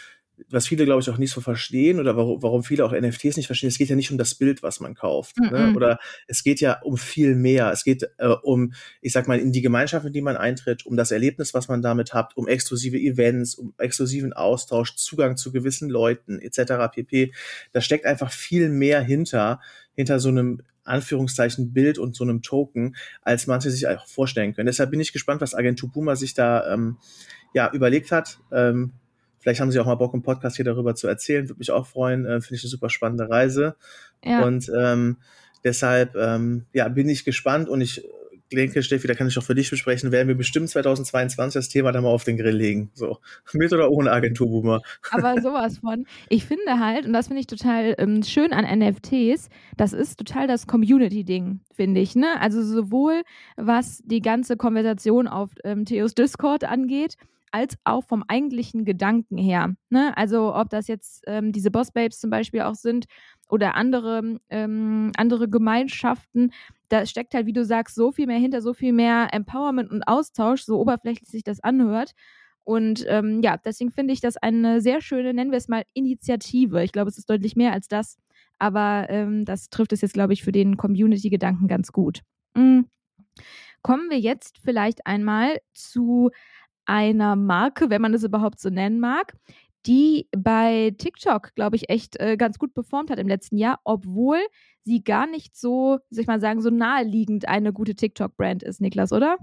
was 0.51 0.67
viele, 0.67 0.85
glaube 0.85 1.01
ich, 1.01 1.11
auch 1.11 1.19
nicht 1.19 1.33
so 1.33 1.41
verstehen 1.41 1.99
oder 1.99 2.17
warum, 2.17 2.43
warum 2.43 2.63
viele 2.63 2.85
auch 2.85 2.93
NFTs 2.93 3.37
nicht 3.37 3.47
verstehen, 3.47 3.69
es 3.69 3.79
geht 3.79 3.89
ja 3.89 3.97
nicht 3.97 4.11
um 4.11 4.19
das 4.19 4.35
Bild, 4.35 4.63
was 4.63 4.81
man 4.81 4.95
kauft. 4.95 5.39
Mm 5.39 5.45
-mm. 5.45 5.51
Ne? 5.51 5.77
Oder 5.77 5.99
es 6.27 6.43
geht 6.43 6.61
ja 6.61 6.81
um 6.83 6.97
viel 6.97 7.35
mehr. 7.35 7.71
Es 7.73 7.85
geht 7.85 8.09
äh, 8.19 8.29
um, 8.43 8.73
ich 9.01 9.13
sag 9.13 9.29
mal, 9.29 9.39
in 9.39 9.53
die 9.53 9.63
Gemeinschaft, 9.63 10.07
in 10.07 10.13
die 10.13 10.21
man 10.21 10.37
eintritt, 10.37 10.85
um 10.85 10.97
das 10.97 11.11
Erlebnis, 11.11 11.55
was 11.55 11.69
man 11.69 11.83
damit 11.83 12.13
hat, 12.13 12.37
um 12.37 12.49
exklusive 12.49 12.99
Events, 12.99 13.55
um 13.55 13.75
exklusiven 13.79 14.33
Austausch, 14.33 14.95
Zugang 14.97 15.37
zu 15.37 15.53
gewissen 15.53 15.89
Leuten, 15.89 16.39
etc. 16.39 16.93
pp. 16.93 17.33
Da 17.73 17.81
steckt 17.81 18.05
einfach 18.05 18.31
viel 18.31 18.69
mehr 18.69 19.01
hinter, 19.01 19.61
hinter 19.95 20.21
so 20.21 20.29
einem 20.29 20.61
Anführungszeichen 20.85 21.73
Bild 21.73 21.99
und 21.99 22.15
so 22.15 22.25
einem 22.25 22.43
Token, 22.43 22.97
als 23.23 23.47
manche 23.47 23.71
sich 23.71 23.89
auch 23.89 24.07
vorstellen 24.07 24.55
können. 24.55 24.67
Deshalb 24.67 24.91
bin 24.91 25.01
ich 25.01 25.13
gespannt, 25.13 25.41
was 25.41 25.55
Agentur 25.55 25.91
Puma 25.91 26.15
sich 26.17 26.35
da 26.35 26.73
ähm, 26.73 26.99
ja 27.55 27.73
überlegt 27.73 28.13
hat. 28.13 28.39
Ähm, 28.53 28.93
Vielleicht 29.47 29.61
haben 29.61 29.71
Sie 29.71 29.79
auch 29.79 29.87
mal 29.87 29.95
Bock, 29.95 30.13
im 30.13 30.23
Podcast 30.23 30.57
hier 30.57 30.65
darüber 30.65 30.97
zu 30.97 31.07
erzählen. 31.07 31.49
Würde 31.49 31.61
mich 31.61 31.71
auch 31.71 31.87
freuen. 31.87 32.27
Äh, 32.27 32.41
Finde 32.41 32.57
ich 32.57 32.65
eine 32.65 32.69
super 32.71 32.91
spannende 32.91 33.31
Reise. 33.31 33.77
Ja. 34.25 34.43
Und 34.43 34.69
ähm, 34.77 35.19
deshalb 35.63 36.17
ähm, 36.17 36.67
ja, 36.73 36.89
bin 36.89 37.09
ich 37.09 37.25
gespannt 37.25 37.69
und 37.69 37.81
ich 37.81 38.05
denke, 38.53 38.83
Steffi, 38.83 39.07
da 39.07 39.15
kann 39.15 39.29
ich 39.29 39.39
auch 39.39 39.45
für 39.45 39.55
dich 39.55 39.71
besprechen, 39.71 40.11
werden 40.11 40.27
wir 40.27 40.35
bestimmt 40.35 40.69
2022 40.69 41.55
das 41.55 41.69
Thema 41.69 41.93
da 41.93 42.01
mal 42.01 42.09
auf 42.09 42.25
den 42.25 42.37
Grill 42.37 42.57
legen. 42.57 42.91
So, 42.95 43.19
mit 43.53 43.73
oder 43.73 43.89
ohne 43.89 44.11
Agenturboomer. 44.11 44.81
Aber 45.13 45.41
sowas 45.41 45.79
von. 45.79 46.07
Ich 46.29 46.45
finde 46.45 46.81
halt, 46.81 47.07
und 47.07 47.13
das 47.13 47.29
finde 47.29 47.39
ich 47.39 47.47
total 47.47 47.95
ähm, 47.99 48.25
schön 48.25 48.53
an 48.53 48.65
NFTs, 48.65 49.49
das 49.77 49.93
ist 49.93 50.19
total 50.19 50.49
das 50.49 50.67
Community-Ding, 50.67 51.61
finde 51.73 52.01
ich. 52.01 52.17
Ne? 52.17 52.41
Also 52.41 52.65
sowohl 52.65 53.23
was 53.57 54.03
die 54.05 54.23
ganze 54.23 54.57
Konversation 54.57 55.29
auf 55.29 55.51
ähm, 55.63 55.85
Theos 55.85 56.17
Discord 56.17 56.65
angeht, 56.65 57.17
als 57.53 57.77
auch 57.85 58.05
vom 58.05 58.25
eigentlichen 58.29 58.85
Gedanken 58.85 59.37
her. 59.37 59.75
Ne? 59.91 60.17
Also 60.17 60.55
ob 60.55 60.71
das 60.71 60.89
jetzt 60.89 61.25
ähm, 61.27 61.53
diese 61.53 61.71
Boss 61.71 61.93
Babes 61.93 62.19
zum 62.19 62.31
Beispiel 62.31 62.63
auch 62.63 62.75
sind 62.75 63.07
oder 63.49 63.75
andere, 63.75 64.41
ähm, 64.51 65.13
andere 65.17 65.49
Gemeinschaften, 65.49 66.53
da 66.89 67.07
steckt 67.07 67.35
halt, 67.35 67.47
wie 67.47 67.53
du 67.53 67.65
sagst, 67.65 67.95
so 67.95 68.13
viel 68.13 68.27
mehr 68.27 68.39
hinter, 68.39 68.63
so 68.63 68.75
viel 68.75 68.93
mehr 68.93 69.29
Empowerment 69.33 69.91
und 69.91 70.03
Austausch, 70.07 70.63
so 70.63 70.79
oberflächlich 70.79 71.29
sich 71.29 71.45
das 71.45 71.61
anhört. 71.61 72.13
Und 72.65 73.05
ähm, 73.09 73.43
ja, 73.43 73.57
deswegen 73.57 73.93
finde 73.93 74.13
ich 74.13 74.21
das 74.21 74.37
eine 74.37 74.81
sehr 74.81 75.01
schöne, 75.01 75.33
nennen 75.33 75.53
wir 75.53 75.59
es 75.59 75.69
mal, 75.69 75.85
Initiative. 75.95 76.83
Ich 76.83 76.93
glaube, 76.93 77.09
es 77.09 77.17
ist 77.17 77.31
deutlich 77.31 77.55
mehr 77.55 77.73
als 77.73 77.87
das, 77.87 78.19
aber 78.59 79.07
ähm, 79.09 79.45
das 79.45 79.71
trifft 79.71 79.93
es 79.93 80.01
jetzt, 80.01 80.15
glaube 80.15 80.33
ich, 80.33 80.43
für 80.43 80.53
den 80.53 80.77
Community-Gedanken 80.77 81.69
ganz 81.69 81.93
gut. 81.93 82.23
Mhm. 82.55 82.87
Kommen 83.83 84.11
wir 84.11 84.19
jetzt 84.19 84.59
vielleicht 84.65 85.07
einmal 85.07 85.61
zu 85.73 86.31
einer 86.87 87.37
Marke, 87.37 87.91
wenn 87.91 88.03
man 88.03 88.15
es 88.15 88.25
überhaupt 88.25 88.61
so 88.61 88.71
nennen 88.71 89.01
mag, 89.01 89.35
die 89.87 90.29
bei 90.37 90.95
TikTok, 90.99 91.55
glaube 91.55 91.77
ich, 91.77 91.89
echt 91.89 92.19
äh, 92.19 92.37
ganz 92.37 92.59
gut 92.59 92.75
performt 92.75 93.11
hat 93.11 93.19
im 93.19 93.29
letzten 93.29 93.57
Jahr, 93.57 93.81
obwohl 93.85 94.39
sie 94.83 95.03
gar 95.03 95.27
nicht 95.27 95.57
so, 95.57 95.99
soll 96.11 96.23
ich 96.23 96.27
mal 96.27 96.41
sagen, 96.41 96.61
so 96.61 96.71
naheliegend 96.71 97.47
eine 97.49 97.73
gute 97.73 97.95
TikTok-Brand 97.95 98.63
ist, 98.63 98.81
Niklas, 98.81 99.13
oder? 99.13 99.37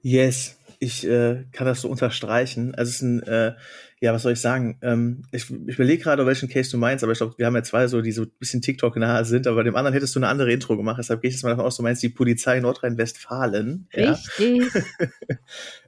Yes, 0.00 0.58
ich 0.84 1.06
äh, 1.06 1.44
kann 1.52 1.66
das 1.66 1.80
so 1.80 1.88
unterstreichen. 1.88 2.74
Also 2.74 2.90
es 2.90 2.96
ist 2.96 3.02
ein, 3.02 3.22
äh, 3.22 3.54
ja, 4.00 4.12
was 4.12 4.22
soll 4.22 4.32
ich 4.32 4.40
sagen? 4.40 4.78
Ähm, 4.82 5.22
ich, 5.32 5.50
ich 5.50 5.76
überlege 5.76 6.02
gerade, 6.02 6.26
welchen 6.26 6.48
Case 6.48 6.70
du 6.70 6.76
meinst, 6.76 7.02
aber 7.02 7.12
ich 7.12 7.18
glaube, 7.18 7.34
wir 7.38 7.46
haben 7.46 7.54
ja 7.54 7.62
zwei 7.62 7.86
so, 7.88 8.02
die 8.02 8.12
so 8.12 8.22
ein 8.22 8.32
bisschen 8.38 8.60
TikTok 8.60 8.96
nahe 8.96 9.24
sind, 9.24 9.46
aber 9.46 9.56
bei 9.56 9.62
dem 9.62 9.76
anderen 9.76 9.94
hättest 9.94 10.14
du 10.14 10.18
eine 10.18 10.28
andere 10.28 10.52
Intro 10.52 10.76
gemacht. 10.76 10.98
Deshalb 10.98 11.22
gehe 11.22 11.30
ich 11.30 11.36
jetzt 11.36 11.42
mal 11.42 11.50
davon 11.50 11.64
aus, 11.64 11.76
du 11.76 11.82
meinst 11.82 12.02
die 12.02 12.10
Polizei 12.10 12.60
Nordrhein-Westfalen. 12.60 13.88
Richtig. 13.94 14.74
Ja. 14.74 15.06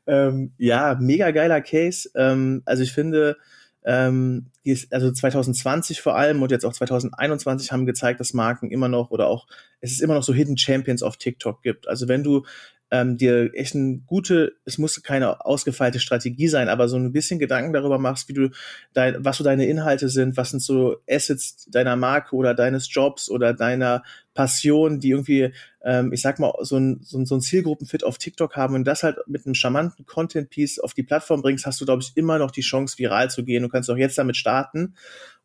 ähm, 0.29 0.53
ja, 0.57 0.97
mega 0.99 1.31
geiler 1.31 1.61
Case. 1.61 2.09
Ähm, 2.15 2.63
also 2.65 2.83
ich 2.83 2.93
finde, 2.93 3.37
ähm, 3.85 4.47
ist, 4.65 4.93
also 4.93 5.13
2020 5.13 6.01
vor 6.01 6.17
allem 6.17 6.43
und 6.43 6.51
jetzt 6.51 6.65
auch 6.65 6.73
2021 6.73 7.71
haben 7.71 7.87
gezeigt, 7.87 8.19
dass 8.19 8.35
Marken 8.35 8.71
immer 8.71 8.89
noch 8.89 9.11
oder 9.11 9.29
auch 9.29 9.47
es 9.81 9.93
ist 9.93 10.01
immer 10.01 10.15
noch 10.15 10.25
so 10.25 10.35
Hidden 10.35 10.59
Champions 10.59 11.03
auf 11.03 11.19
TikTok 11.19 11.63
gibt. 11.63 11.87
Also 11.87 12.09
wenn 12.09 12.25
du 12.25 12.45
ähm, 12.91 13.17
dir 13.17 13.51
echt 13.55 13.75
eine 13.75 13.99
gute, 14.07 14.53
es 14.65 14.79
muss 14.79 15.03
keine 15.03 15.45
ausgefeilte 15.45 15.99
Strategie 15.99 16.49
sein, 16.49 16.69
aber 16.69 16.89
so 16.89 16.97
ein 16.97 17.13
bisschen 17.13 17.39
Gedanken 17.39 17.73
darüber 17.73 17.99
machst, 17.99 18.29
wie 18.29 18.35
du 18.35 18.51
dein, 18.93 19.25
was 19.25 19.39
so 19.39 19.45
deine 19.45 19.67
Inhalte 19.67 20.09
sind, 20.09 20.37
was 20.37 20.51
sind 20.51 20.63
so 20.63 20.97
Assets 21.11 21.67
deiner 21.71 21.97
Marke 21.97 22.37
oder 22.37 22.55
deines 22.55 22.93
Jobs 22.93 23.29
oder 23.31 23.53
deiner 23.55 24.03
Passion, 24.37 25.01
die 25.01 25.11
irgendwie, 25.11 25.53
ähm, 25.83 26.13
ich 26.13 26.21
sag 26.21 26.39
mal, 26.39 26.53
so 26.61 26.77
ein, 26.77 27.01
so 27.03 27.19
ein, 27.19 27.27
so 27.27 27.35
ein 27.35 27.41
Zielgruppenfit 27.41 28.05
auf 28.05 28.19
TikTok 28.19 28.55
haben 28.55 28.75
und 28.75 28.85
das 28.85 29.03
halt 29.03 29.17
mit 29.27 29.47
einem 29.47 29.55
charmanten 29.55 30.07
Content-Piece 30.07 30.79
auf 30.79 30.95
die 30.95 31.03
Plattform 31.03 31.43
bringst, 31.43 31.67
hast 31.67 31.81
du, 31.81 31.87
glaube 31.87 32.03
ich, 32.03 32.13
immer 32.17 32.39
noch 32.39 32.53
die 32.53 32.61
Chance, 32.61 32.99
viral 32.99 33.31
zu 33.31 33.45
gehen. 33.45 33.63
Du 33.63 33.69
kannst 33.69 33.91
auch 33.91 33.97
jetzt 33.97 34.19
damit 34.19 34.37
starten 34.37 34.95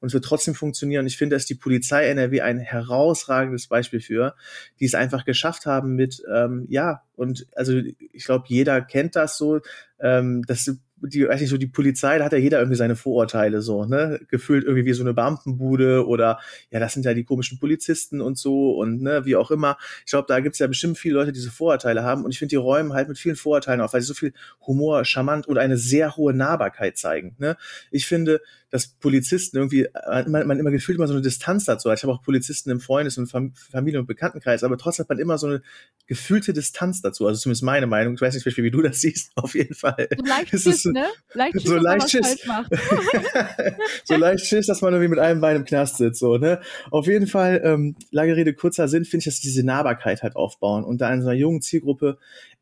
und 0.02 0.08
es 0.08 0.14
wird 0.14 0.26
trotzdem 0.26 0.54
funktionieren. 0.54 1.08
Ich 1.08 1.18
finde, 1.18 1.36
dass 1.38 1.46
die 1.46 1.56
Polizei 1.56 2.06
NRW 2.08 2.42
ein 2.42 2.60
herausragendes 2.60 3.68
Beispiel 3.68 4.02
für, 4.02 4.36
die 4.80 4.86
es 4.86 4.94
einfach 4.94 5.26
geschafft 5.26 5.66
haben 5.66 5.96
mit, 5.96 6.22
ähm, 6.32 6.68
ja, 6.70 7.02
und 7.16 7.48
also 7.56 7.74
ich 8.12 8.26
glaube, 8.26 8.46
jeder 8.48 8.82
kennt 8.82 9.16
das 9.16 9.38
so, 9.38 9.62
ähm, 10.00 10.44
dass 10.46 10.70
die, 11.02 11.28
weiß 11.28 11.42
nicht, 11.42 11.50
so 11.50 11.58
die 11.58 11.68
Polizei, 11.68 12.18
da 12.18 12.26
hat 12.26 12.32
ja 12.32 12.38
jeder 12.38 12.60
irgendwie 12.60 12.78
seine 12.78 12.96
Vorurteile 12.96 13.62
so, 13.62 13.86
ne? 13.86 14.20
Gefühlt 14.30 14.64
irgendwie 14.64 14.86
wie 14.86 14.94
so 14.94 15.04
eine 15.04 15.14
Beamtenbude 15.14 16.06
oder 16.08 16.40
ja, 16.70 16.80
das 16.80 16.94
sind 16.94 17.06
ja 17.06 17.14
die 17.14 17.24
komischen 17.24 17.60
Polizisten 17.60 18.22
und 18.22 18.38
so 18.38 18.72
und 18.72 19.02
ne, 19.02 19.26
wie 19.26 19.36
auch 19.36 19.52
immer. 19.52 19.78
Ich 20.06 20.12
glaube, 20.12 20.26
da 20.28 20.40
gibt's 20.40 20.60
ja 20.60 20.68
bestimmt 20.68 20.98
viele 20.98 21.16
Leute, 21.16 21.32
die 21.32 21.40
diese 21.40 21.52
Vorurteile 21.52 22.04
haben 22.04 22.24
und 22.24 22.32
ich 22.32 22.40
finde, 22.40 22.52
die 22.52 22.58
räumen 22.58 22.94
halt 22.94 23.08
mit 23.08 23.18
vielen 23.18 23.36
Vorurteilen 23.36 23.82
auf, 23.82 23.94
weil 23.94 24.02
sie 24.02 24.08
so 24.08 24.14
viel 24.14 24.34
Humor, 24.66 25.06
charmant 25.06 25.48
und 25.48 25.58
eine 25.58 25.78
sehr 25.78 26.16
hohe 26.16 26.34
Nahbarkeit 26.34 26.98
zeigen. 26.98 27.36
Ne? 27.40 27.58
Ich 27.90 28.08
finde, 28.08 28.42
dass 28.72 28.88
Polizisten 28.88 29.58
irgendwie, 29.58 29.84
äh, 29.84 30.28
man, 30.28 30.48
man 30.48 30.58
immer 30.58 30.72
gefühlt 30.72 30.98
immer 30.98 31.08
so 31.08 31.14
eine 31.14 31.22
Distanz 31.22 31.66
dazu 31.66 31.92
hat. 31.92 32.00
Ich 32.00 32.04
habe 32.04 32.14
auch 32.14 32.24
Polizisten 32.24 32.72
im 32.72 32.80
Freundes- 32.80 33.18
und 33.18 33.28
Familien- 33.28 34.00
und 34.00 34.08
Bekanntenkreis, 34.08 34.64
aber 34.64 34.78
trotzdem 34.78 35.04
hat 35.04 35.10
man 35.10 35.20
immer 35.20 35.38
so 35.38 35.48
eine 35.48 35.62
gefühlte 36.08 36.54
Distanz 36.54 37.02
dazu. 37.02 37.28
Also 37.28 37.42
zumindest 37.42 37.64
meine 37.64 37.86
Meinung. 37.86 38.16
Ich 38.16 38.22
weiß 38.22 38.34
nicht, 38.34 38.46
wie 38.46 38.72
du 38.72 38.82
das 38.82 39.02
siehst, 39.02 39.32
auf 39.36 39.54
jeden 39.56 39.76
Fall. 39.76 40.08
So 40.18 40.26
leicht 40.26 40.50
Schiss, 40.50 40.84
so, 40.84 40.92
ne? 40.92 41.06
Leicht 41.34 41.54
Schiss, 41.54 41.64
so 41.64 41.76
leicht 41.76 42.10
Schiss. 42.10 42.38
so 44.06 44.16
leicht 44.16 44.46
Schiss, 44.46 44.68
dass 44.68 44.82
man 44.82 44.94
irgendwie 44.94 45.10
mit 45.10 45.20
einem 45.20 45.42
Bein 45.42 45.58
im 45.58 45.66
Knast 45.66 45.98
sitzt, 45.98 46.20
so, 46.20 46.38
ne? 46.38 46.62
Auf 46.92 47.08
jeden 47.08 47.28
Fall, 47.28 47.62
ähm, 47.66 47.96
lange 48.10 48.38
Rede, 48.38 48.54
kurzer 48.54 48.88
Sinn, 48.88 49.04
finde 49.04 49.20
ich, 49.20 49.26
dass 49.26 49.42
diese 49.42 49.66
Nahbarkeit 49.66 50.24
halt 50.24 50.38
aufbauen 50.38 50.86
und 50.86 51.02
da 51.02 51.14
in 51.14 51.22
so 51.22 51.28
einer 51.28 51.38
jungen 51.38 51.62
Zielgruppe 51.62 52.18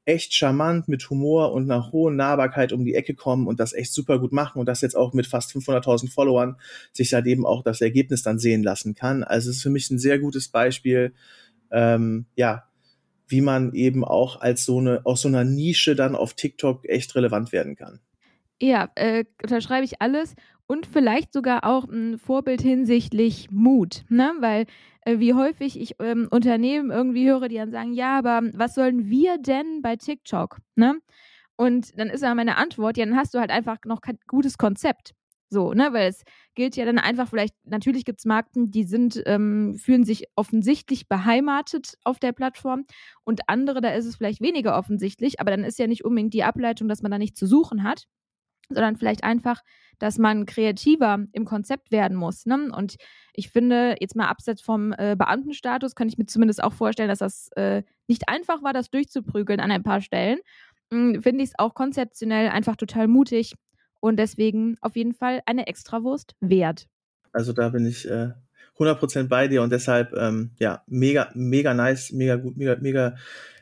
echt 0.09 0.33
charmant 0.33 0.87
mit 0.87 1.07
Humor 1.11 1.53
und 1.53 1.69
einer 1.69 1.91
hohen 1.91 2.15
Nahbarkeit 2.15 2.73
um 2.73 2.83
die 2.83 2.95
Ecke 2.95 3.13
kommen 3.13 3.45
und 3.45 3.59
das 3.59 3.73
echt 3.73 3.93
super 3.93 4.17
gut 4.17 4.31
machen 4.31 4.57
und 4.59 4.65
das 4.65 4.81
jetzt 4.81 4.95
auch 4.95 5.13
mit 5.13 5.27
fast 5.27 5.51
500.000 5.51 6.11
Followern 6.11 6.55
sich 6.91 7.11
seitdem 7.11 7.45
auch 7.45 7.61
das 7.61 7.79
Ergebnis 7.79 8.23
dann 8.23 8.39
sehen 8.39 8.63
lassen 8.63 8.95
kann. 8.95 9.23
Also 9.23 9.51
es 9.51 9.57
ist 9.57 9.61
für 9.61 9.69
mich 9.69 9.87
ein 9.91 9.99
sehr 9.99 10.17
gutes 10.17 10.47
Beispiel, 10.47 11.13
ähm, 11.69 12.25
ja, 12.35 12.63
wie 13.27 13.41
man 13.41 13.73
eben 13.73 14.03
auch 14.03 14.41
als 14.41 14.65
so 14.65 14.79
eine, 14.79 15.05
aus 15.05 15.21
so 15.21 15.27
einer 15.27 15.43
Nische 15.43 15.95
dann 15.95 16.15
auf 16.15 16.33
TikTok 16.33 16.89
echt 16.89 17.15
relevant 17.15 17.51
werden 17.51 17.75
kann. 17.75 17.99
Ja, 18.59 18.89
äh, 18.95 19.25
unterschreibe 19.43 19.85
ich 19.85 20.01
alles 20.01 20.33
und 20.65 20.87
vielleicht 20.87 21.33
sogar 21.33 21.65
auch 21.65 21.87
ein 21.87 22.17
Vorbild 22.17 22.61
hinsichtlich 22.61 23.51
Mut, 23.51 24.05
ne? 24.09 24.33
Weil 24.39 24.65
wie 25.05 25.33
häufig 25.33 25.79
ich 25.79 25.95
ähm, 25.99 26.27
Unternehmen 26.29 26.91
irgendwie 26.91 27.27
höre, 27.27 27.47
die 27.47 27.55
dann 27.55 27.71
sagen, 27.71 27.93
ja, 27.93 28.17
aber 28.17 28.41
was 28.53 28.75
sollen 28.75 29.09
wir 29.09 29.37
denn 29.37 29.81
bei 29.81 29.95
TikTok? 29.95 30.59
Ne? 30.75 30.99
Und 31.55 31.97
dann 31.99 32.09
ist 32.09 32.21
ja 32.21 32.33
meine 32.35 32.57
Antwort, 32.57 32.97
ja, 32.97 33.05
dann 33.05 33.17
hast 33.17 33.33
du 33.33 33.39
halt 33.39 33.51
einfach 33.51 33.77
noch 33.85 34.01
kein 34.01 34.17
gutes 34.27 34.57
Konzept. 34.57 35.13
So, 35.51 35.73
ne, 35.73 35.91
weil 35.93 36.09
es 36.09 36.23
gilt 36.53 36.75
ja 36.75 36.85
dann 36.85 36.99
einfach, 36.99 37.27
vielleicht, 37.27 37.55
natürlich 37.65 38.05
gibt 38.05 38.19
es 38.19 38.25
Marken, 38.25 38.69
die 38.69 38.83
sind, 38.83 39.21
ähm, 39.25 39.75
fühlen 39.79 40.03
sich 40.03 40.25
offensichtlich 40.35 41.07
beheimatet 41.07 41.95
auf 42.03 42.19
der 42.19 42.33
Plattform 42.33 42.85
und 43.23 43.41
andere, 43.47 43.81
da 43.81 43.89
ist 43.89 44.05
es 44.05 44.15
vielleicht 44.15 44.41
weniger 44.41 44.77
offensichtlich, 44.77 45.39
aber 45.39 45.49
dann 45.49 45.63
ist 45.63 45.79
ja 45.79 45.87
nicht 45.87 46.05
unbedingt 46.05 46.35
die 46.35 46.43
Ableitung, 46.43 46.87
dass 46.87 47.01
man 47.01 47.11
da 47.11 47.17
nichts 47.17 47.39
zu 47.39 47.47
suchen 47.47 47.83
hat, 47.83 48.05
sondern 48.69 48.95
vielleicht 48.95 49.23
einfach, 49.23 49.61
dass 49.99 50.17
man 50.17 50.45
kreativer 50.45 51.25
im 51.33 51.45
Konzept 51.45 51.91
werden 51.91 52.15
muss. 52.15 52.45
Ne? 52.45 52.71
Und 52.75 52.95
ich 53.33 53.49
finde, 53.49 53.95
jetzt 53.99 54.15
mal 54.15 54.27
abseits 54.27 54.61
vom 54.61 54.93
äh, 54.93 55.15
Beamtenstatus, 55.17 55.95
kann 55.95 56.07
ich 56.07 56.17
mir 56.17 56.25
zumindest 56.25 56.63
auch 56.63 56.73
vorstellen, 56.73 57.09
dass 57.09 57.19
das 57.19 57.49
äh, 57.55 57.83
nicht 58.07 58.29
einfach 58.29 58.63
war, 58.63 58.73
das 58.73 58.89
durchzuprügeln 58.89 59.59
an 59.59 59.71
ein 59.71 59.83
paar 59.83 60.01
Stellen. 60.01 60.39
Hm, 60.91 61.21
finde 61.21 61.43
ich 61.43 61.51
es 61.51 61.59
auch 61.59 61.73
konzeptionell 61.73 62.49
einfach 62.49 62.75
total 62.75 63.07
mutig 63.07 63.53
und 63.99 64.17
deswegen 64.17 64.77
auf 64.81 64.95
jeden 64.95 65.13
Fall 65.13 65.41
eine 65.45 65.67
Extrawurst 65.67 66.35
wert. 66.39 66.87
Also 67.31 67.53
da 67.53 67.69
bin 67.69 67.85
ich 67.85 68.09
äh, 68.09 68.31
100% 68.77 69.27
bei 69.27 69.47
dir 69.47 69.61
und 69.61 69.71
deshalb, 69.71 70.13
ähm, 70.13 70.51
ja, 70.57 70.83
mega, 70.87 71.29
mega 71.35 71.73
nice, 71.73 72.11
mega 72.11 72.37
gut, 72.37 72.57
mega, 72.57 72.77
mega, 72.79 73.15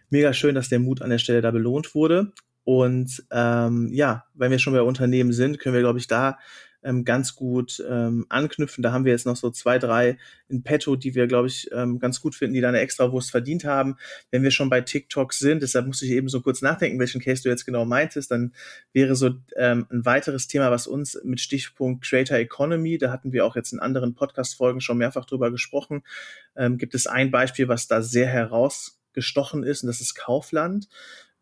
mega 0.09 0.31
schön, 0.33 0.55
dass 0.55 0.69
der 0.69 0.79
Mut 0.79 1.01
an 1.01 1.09
der 1.09 1.17
Stelle 1.17 1.41
da 1.41 1.51
belohnt 1.51 1.95
wurde. 1.95 2.31
Und 2.67 3.24
ähm, 3.31 3.88
ja, 3.93 4.25
wenn 4.33 4.51
wir 4.51 4.59
schon 4.59 4.74
bei 4.74 4.81
Unternehmen 4.81 5.31
sind, 5.31 5.57
können 5.57 5.74
wir, 5.74 5.81
glaube 5.81 6.00
ich, 6.00 6.07
da 6.07 6.38
ähm, 6.83 7.05
ganz 7.05 7.33
gut 7.33 7.81
ähm, 7.89 8.25
anknüpfen. 8.27 8.81
Da 8.81 8.91
haben 8.91 9.05
wir 9.05 9.13
jetzt 9.13 9.25
noch 9.25 9.38
so 9.38 9.50
zwei, 9.51 9.79
drei 9.79 10.17
in 10.50 10.63
petto, 10.63 10.97
die 10.97 11.15
wir, 11.15 11.27
glaube 11.27 11.47
ich, 11.47 11.69
ähm, 11.71 11.97
ganz 11.97 12.19
gut 12.19 12.36
finden, 12.36 12.55
die 12.55 12.59
da 12.59 12.67
eine 12.67 12.81
extra 12.81 13.09
Wurst 13.13 13.31
verdient 13.31 13.63
haben. 13.63 13.95
Wenn 14.31 14.43
wir 14.43 14.51
schon 14.51 14.69
bei 14.69 14.81
TikTok 14.81 15.31
sind, 15.31 15.63
deshalb 15.63 15.88
musste 15.88 16.05
ich 16.07 16.12
eben 16.12 16.27
so 16.27 16.41
kurz 16.41 16.62
nachdenken, 16.62 17.00
welchen 17.00 17.21
Case 17.21 17.41
du 17.41 17.47
jetzt 17.47 17.63
genau 17.63 17.86
meintest, 17.86 18.31
dann 18.31 18.53
wäre 18.91 19.15
so 19.15 19.29
ähm, 19.55 19.88
ein 19.89 20.03
weiteres 20.03 20.50
Thema, 20.50 20.69
was 20.69 20.88
uns 20.88 21.17
mit 21.24 21.39
Stichpunkt 21.39 22.03
Creator 22.03 22.36
Economy, 22.36 22.97
da 22.97 23.12
hatten 23.13 23.31
wir 23.31 23.45
auch 23.45 23.55
jetzt 23.55 23.71
in 23.71 23.79
anderen 23.79 24.13
Podcast-Folgen 24.13 24.81
schon 24.81 24.97
mehrfach 24.97 25.24
drüber 25.24 25.51
gesprochen, 25.51 26.03
ähm, 26.57 26.77
gibt 26.77 26.95
es 26.95 27.07
ein 27.07 27.31
Beispiel, 27.31 27.69
was 27.69 27.88
da 27.88 28.01
sehr 28.01 28.27
herausgestochen 28.27 29.63
ist, 29.63 29.83
und 29.83 29.88
das 29.88 30.01
ist 30.01 30.15
Kaufland. 30.15 30.89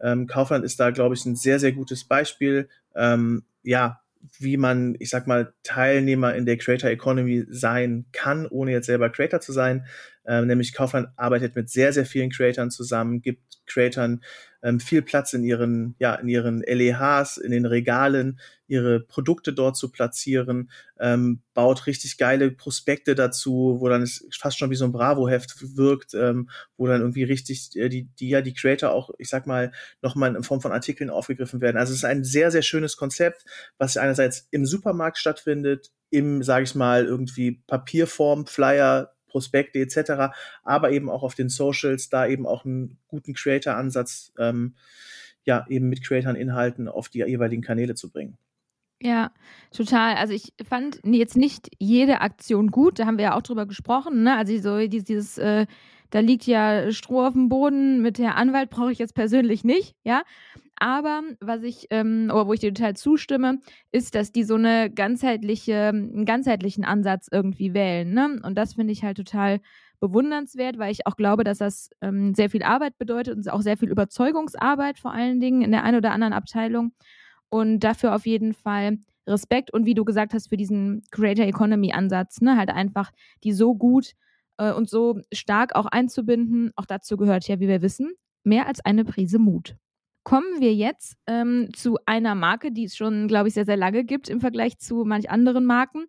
Ähm, 0.01 0.27
Kaufland 0.27 0.65
ist 0.65 0.79
da, 0.79 0.91
glaube 0.91 1.15
ich, 1.15 1.25
ein 1.25 1.35
sehr, 1.35 1.59
sehr 1.59 1.71
gutes 1.71 2.03
Beispiel. 2.05 2.69
Ähm, 2.95 3.43
ja, 3.63 4.01
wie 4.39 4.57
man, 4.57 4.95
ich 4.99 5.09
sag 5.09 5.27
mal, 5.27 5.53
Teilnehmer 5.63 6.35
in 6.35 6.45
der 6.45 6.57
Creator 6.57 6.89
Economy 6.89 7.45
sein 7.47 8.05
kann, 8.11 8.47
ohne 8.47 8.71
jetzt 8.71 8.87
selber 8.87 9.09
Creator 9.09 9.39
zu 9.39 9.51
sein. 9.51 9.85
Ähm, 10.25 10.47
nämlich 10.47 10.73
Kaufland 10.73 11.09
arbeitet 11.15 11.55
mit 11.55 11.69
sehr, 11.69 11.93
sehr 11.93 12.05
vielen 12.05 12.31
Creatoren 12.31 12.71
zusammen, 12.71 13.21
gibt 13.21 13.43
Creatoren 13.67 14.23
ähm, 14.65 14.79
viel 14.79 15.03
Platz 15.03 15.33
in 15.33 15.43
ihren, 15.43 15.95
ja, 15.99 16.15
in 16.15 16.27
ihren 16.27 16.61
LEHs, 16.61 17.37
in 17.37 17.51
den 17.51 17.67
Regalen, 17.67 18.39
ihre 18.67 18.99
Produkte 18.99 19.53
dort 19.53 19.77
zu 19.77 19.91
platzieren, 19.91 20.71
ähm, 20.99 21.41
baut 21.53 21.85
richtig 21.85 22.17
geile 22.17 22.49
Prospekte 22.49 23.13
dazu, 23.13 23.77
wo 23.79 23.87
dann 23.89 24.01
es 24.01 24.27
fast 24.35 24.57
schon 24.57 24.71
wie 24.71 24.75
so 24.75 24.85
ein 24.85 24.91
Bravo-Heft 24.91 25.77
wirkt, 25.77 26.15
ähm, 26.15 26.49
wo 26.77 26.87
dann 26.87 27.01
irgendwie 27.01 27.23
richtig 27.23 27.75
äh, 27.75 27.89
die, 27.89 28.09
die 28.19 28.29
ja 28.29 28.41
die 28.41 28.55
Creator 28.55 28.91
auch, 28.91 29.11
ich 29.19 29.29
sag 29.29 29.45
mal, 29.45 29.71
nochmal 30.01 30.35
in 30.35 30.41
Form 30.41 30.61
von 30.61 30.71
Artikeln 30.71 31.11
aufgegriffen 31.11 31.61
werden. 31.61 31.77
Also 31.77 31.91
es 31.91 31.99
ist 31.99 32.05
ein 32.05 32.23
sehr, 32.23 32.49
sehr 32.49 32.63
schönes 32.63 32.97
Konzept, 32.97 33.45
was 33.77 33.97
einerseits 33.97 34.47
im 34.49 34.65
Supermarkt 34.65 35.19
stattfindet, 35.19 35.91
im, 36.09 36.41
sage 36.41 36.63
ich 36.63 36.73
mal, 36.73 37.05
irgendwie 37.05 37.61
Papierform, 37.67 38.47
Flyer, 38.47 39.14
Prospekte 39.35 39.79
etc., 39.79 40.33
aber 40.63 40.91
eben 40.91 41.09
auch 41.09 41.21
auf 41.21 41.35
den 41.35 41.49
Socials, 41.49 42.07
da 42.07 42.25
eben 42.25 42.47
auch 42.47 42.63
einen 42.63 42.97
guten 43.09 43.33
Creator-Ansatz, 43.33 44.31
ähm, 44.39 44.75
ja, 45.43 45.65
eben 45.67 45.89
mit 45.89 46.05
Creatoren-Inhalten 46.05 46.87
auf 46.87 47.09
die 47.09 47.19
jeweiligen 47.19 47.61
Kanäle 47.61 47.95
zu 47.95 48.09
bringen. 48.09 48.37
Ja, 49.01 49.31
total. 49.71 50.15
Also 50.15 50.33
ich 50.33 50.53
fand 50.65 51.01
jetzt 51.03 51.35
nicht 51.35 51.67
jede 51.79 52.21
Aktion 52.21 52.71
gut, 52.71 52.97
da 52.97 53.05
haben 53.05 53.17
wir 53.17 53.25
ja 53.25 53.35
auch 53.35 53.41
drüber 53.41 53.65
gesprochen, 53.65 54.23
ne? 54.23 54.37
Also 54.37 54.57
so 54.57 54.87
dieses, 54.87 55.37
äh, 55.37 55.65
da 56.11 56.19
liegt 56.19 56.45
ja 56.45 56.89
Stroh 56.93 57.25
auf 57.27 57.33
dem 57.33 57.49
Boden, 57.49 58.01
mit 58.01 58.17
der 58.17 58.37
Anwalt 58.37 58.69
brauche 58.69 58.93
ich 58.93 58.99
jetzt 58.99 59.15
persönlich 59.15 59.65
nicht, 59.65 59.97
ja. 60.05 60.23
Aber 60.77 61.21
was 61.39 61.63
ich, 61.63 61.87
ähm, 61.89 62.29
oder 62.33 62.47
wo 62.47 62.53
ich 62.53 62.59
dir 62.59 62.73
total 62.73 62.95
zustimme, 62.95 63.59
ist, 63.91 64.15
dass 64.15 64.31
die 64.31 64.43
so 64.43 64.55
eine 64.55 64.89
ganzheitliche, 64.89 65.89
einen 65.89 66.25
ganzheitlichen 66.25 66.83
Ansatz 66.83 67.29
irgendwie 67.31 67.73
wählen. 67.73 68.13
Ne? 68.13 68.39
Und 68.43 68.57
das 68.57 68.73
finde 68.73 68.91
ich 68.91 69.03
halt 69.03 69.17
total 69.17 69.61
bewundernswert, 69.99 70.77
weil 70.77 70.91
ich 70.91 71.07
auch 71.07 71.15
glaube, 71.15 71.43
dass 71.43 71.59
das 71.59 71.89
ähm, 72.01 72.33
sehr 72.35 72.49
viel 72.49 72.63
Arbeit 72.63 72.97
bedeutet 72.97 73.37
und 73.37 73.49
auch 73.49 73.61
sehr 73.61 73.77
viel 73.77 73.89
Überzeugungsarbeit 73.89 74.99
vor 74.99 75.13
allen 75.13 75.39
Dingen 75.39 75.61
in 75.61 75.71
der 75.71 75.83
einen 75.83 75.97
oder 75.97 76.11
anderen 76.11 76.33
Abteilung. 76.33 76.91
Und 77.49 77.79
dafür 77.79 78.13
auf 78.13 78.25
jeden 78.25 78.53
Fall 78.53 78.97
Respekt 79.27 79.71
und 79.73 79.85
wie 79.85 79.93
du 79.93 80.05
gesagt 80.05 80.33
hast, 80.33 80.49
für 80.49 80.57
diesen 80.57 81.03
Creator 81.11 81.45
Economy 81.45 81.93
Ansatz, 81.93 82.41
ne, 82.41 82.57
halt 82.57 82.69
einfach 82.69 83.11
die 83.43 83.53
so 83.53 83.75
gut 83.75 84.13
äh, 84.57 84.71
und 84.71 84.89
so 84.89 85.19
stark 85.33 85.75
auch 85.75 85.85
einzubinden. 85.85 86.71
Auch 86.75 86.85
dazu 86.85 87.17
gehört 87.17 87.47
ja, 87.47 87.59
wie 87.59 87.67
wir 87.67 87.81
wissen, 87.81 88.13
mehr 88.43 88.67
als 88.67 88.83
eine 88.83 89.05
Prise 89.05 89.39
Mut. 89.39 89.75
Kommen 90.25 90.59
wir 90.59 90.73
jetzt 90.73 91.17
ähm, 91.27 91.69
zu 91.75 91.99
einer 92.07 92.33
Marke, 92.33 92.71
die 92.71 92.85
es 92.85 92.97
schon, 92.97 93.27
glaube 93.27 93.47
ich, 93.47 93.53
sehr, 93.53 93.65
sehr 93.65 93.77
lange 93.77 94.03
gibt 94.03 94.27
im 94.27 94.41
Vergleich 94.41 94.79
zu 94.79 95.03
manch 95.05 95.29
anderen 95.29 95.65
Marken, 95.65 96.05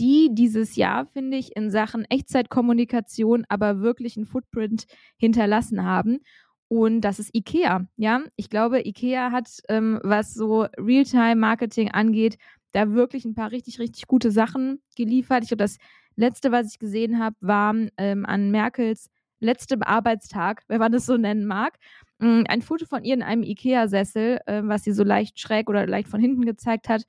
die 0.00 0.30
dieses 0.32 0.74
Jahr, 0.74 1.06
finde 1.06 1.36
ich, 1.36 1.54
in 1.54 1.70
Sachen 1.70 2.04
Echtzeitkommunikation 2.06 3.44
aber 3.48 3.80
wirklich 3.80 4.16
einen 4.16 4.26
Footprint 4.26 4.86
hinterlassen 5.16 5.84
haben. 5.84 6.18
Und 6.66 7.02
das 7.02 7.20
ist 7.20 7.32
IKEA. 7.36 7.86
Ja, 7.96 8.22
ich 8.34 8.50
glaube, 8.50 8.84
IKEA 8.84 9.30
hat, 9.30 9.48
ähm, 9.68 10.00
was 10.02 10.34
so 10.34 10.66
Realtime-Marketing 10.76 11.92
angeht, 11.92 12.38
da 12.72 12.90
wirklich 12.90 13.24
ein 13.24 13.36
paar 13.36 13.52
richtig, 13.52 13.78
richtig 13.78 14.08
gute 14.08 14.32
Sachen 14.32 14.82
geliefert. 14.96 15.44
Ich 15.44 15.50
glaube, 15.50 15.62
das 15.62 15.76
letzte, 16.16 16.50
was 16.50 16.72
ich 16.72 16.80
gesehen 16.80 17.20
habe, 17.20 17.36
war 17.40 17.76
ähm, 17.96 18.26
an 18.26 18.50
Merkels 18.50 19.08
letztem 19.42 19.82
Arbeitstag, 19.82 20.62
wenn 20.68 20.78
man 20.80 20.92
das 20.92 21.06
so 21.06 21.16
nennen 21.16 21.46
mag, 21.46 21.78
ein 22.22 22.62
Foto 22.62 22.86
von 22.86 23.04
ihr 23.04 23.14
in 23.14 23.22
einem 23.22 23.42
IKEA-Sessel, 23.42 24.40
äh, 24.46 24.62
was 24.64 24.84
sie 24.84 24.92
so 24.92 25.04
leicht 25.04 25.40
schräg 25.40 25.68
oder 25.68 25.86
leicht 25.86 26.08
von 26.08 26.20
hinten 26.20 26.44
gezeigt 26.44 26.88
hat, 26.88 27.02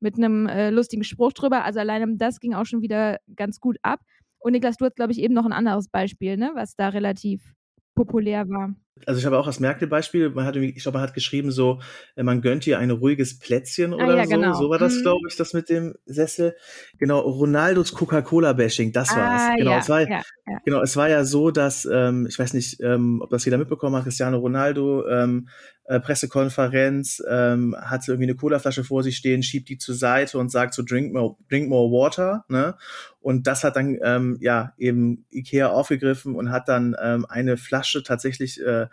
mit 0.00 0.16
einem 0.16 0.46
äh, 0.46 0.70
lustigen 0.70 1.04
Spruch 1.04 1.32
drüber. 1.32 1.64
Also 1.64 1.80
alleine 1.80 2.16
das 2.16 2.40
ging 2.40 2.54
auch 2.54 2.66
schon 2.66 2.82
wieder 2.82 3.18
ganz 3.36 3.60
gut 3.60 3.76
ab. 3.82 4.00
Und 4.38 4.52
Niklas, 4.52 4.76
du 4.78 4.86
hast, 4.86 4.96
glaube 4.96 5.12
ich, 5.12 5.20
eben 5.20 5.34
noch 5.34 5.44
ein 5.44 5.52
anderes 5.52 5.88
Beispiel, 5.88 6.36
ne, 6.36 6.52
was 6.54 6.74
da 6.74 6.88
relativ 6.88 7.54
populär 7.94 8.48
war 8.48 8.74
also 9.06 9.18
ich 9.18 9.26
habe 9.26 9.38
auch 9.38 9.46
das 9.46 9.60
Merkel-Beispiel, 9.60 10.30
man 10.30 10.44
hat 10.44 10.56
ich 10.56 10.82
glaube, 10.82 10.98
man 10.98 11.06
hat 11.06 11.14
geschrieben 11.14 11.50
so, 11.50 11.80
äh, 12.16 12.22
man 12.22 12.40
gönnt 12.40 12.66
ihr 12.66 12.78
ein 12.78 12.90
ruhiges 12.90 13.38
Plätzchen 13.38 13.92
ah 13.92 13.96
oder 13.96 14.14
ah, 14.14 14.16
ja, 14.18 14.24
so. 14.24 14.30
Genau. 14.30 14.54
So 14.54 14.70
war 14.70 14.78
das, 14.78 14.96
mhm. 14.96 15.02
glaube 15.02 15.28
ich, 15.28 15.36
das 15.36 15.52
mit 15.52 15.68
dem 15.68 15.94
Sessel. 16.06 16.54
Genau, 16.98 17.20
Ronaldos 17.20 17.92
Coca-Cola-Bashing, 17.92 18.92
das. 18.92 19.10
Ah, 19.10 19.54
genau, 19.56 19.72
ja, 19.72 19.78
es 19.78 19.88
war, 19.88 20.00
ja, 20.02 20.22
ja. 20.46 20.58
genau, 20.64 20.82
es 20.82 20.96
war 20.96 21.08
ja 21.08 21.24
so, 21.24 21.50
dass, 21.50 21.88
ähm, 21.90 22.26
ich 22.28 22.38
weiß 22.38 22.54
nicht, 22.54 22.80
ähm, 22.80 23.20
ob 23.22 23.30
das 23.30 23.44
jeder 23.44 23.58
mitbekommen 23.58 23.96
hat, 23.96 24.04
Cristiano 24.04 24.38
Ronaldo, 24.38 25.06
ähm, 25.08 25.48
äh, 25.84 25.98
Pressekonferenz, 25.98 27.20
ähm, 27.28 27.74
hat 27.76 28.06
irgendwie 28.06 28.28
eine 28.28 28.36
Colaflasche 28.36 28.84
vor 28.84 29.02
sich 29.02 29.16
stehen, 29.16 29.42
schiebt 29.42 29.68
die 29.68 29.76
zur 29.76 29.96
Seite 29.96 30.38
und 30.38 30.50
sagt 30.50 30.72
so, 30.74 30.82
drink 30.84 31.12
more, 31.12 31.36
drink 31.48 31.68
more 31.68 31.90
water, 31.90 32.44
ne? 32.48 32.76
Und 33.20 33.46
das 33.46 33.64
hat 33.64 33.76
dann, 33.76 33.98
ähm, 34.02 34.38
ja, 34.40 34.72
eben 34.78 35.26
Ikea 35.30 35.68
aufgegriffen 35.68 36.36
und 36.36 36.50
hat 36.50 36.68
dann 36.68 36.96
ähm, 37.02 37.26
eine 37.28 37.56
Flasche 37.56 38.02
tatsächlich 38.02 38.60
äh, 38.62 38.86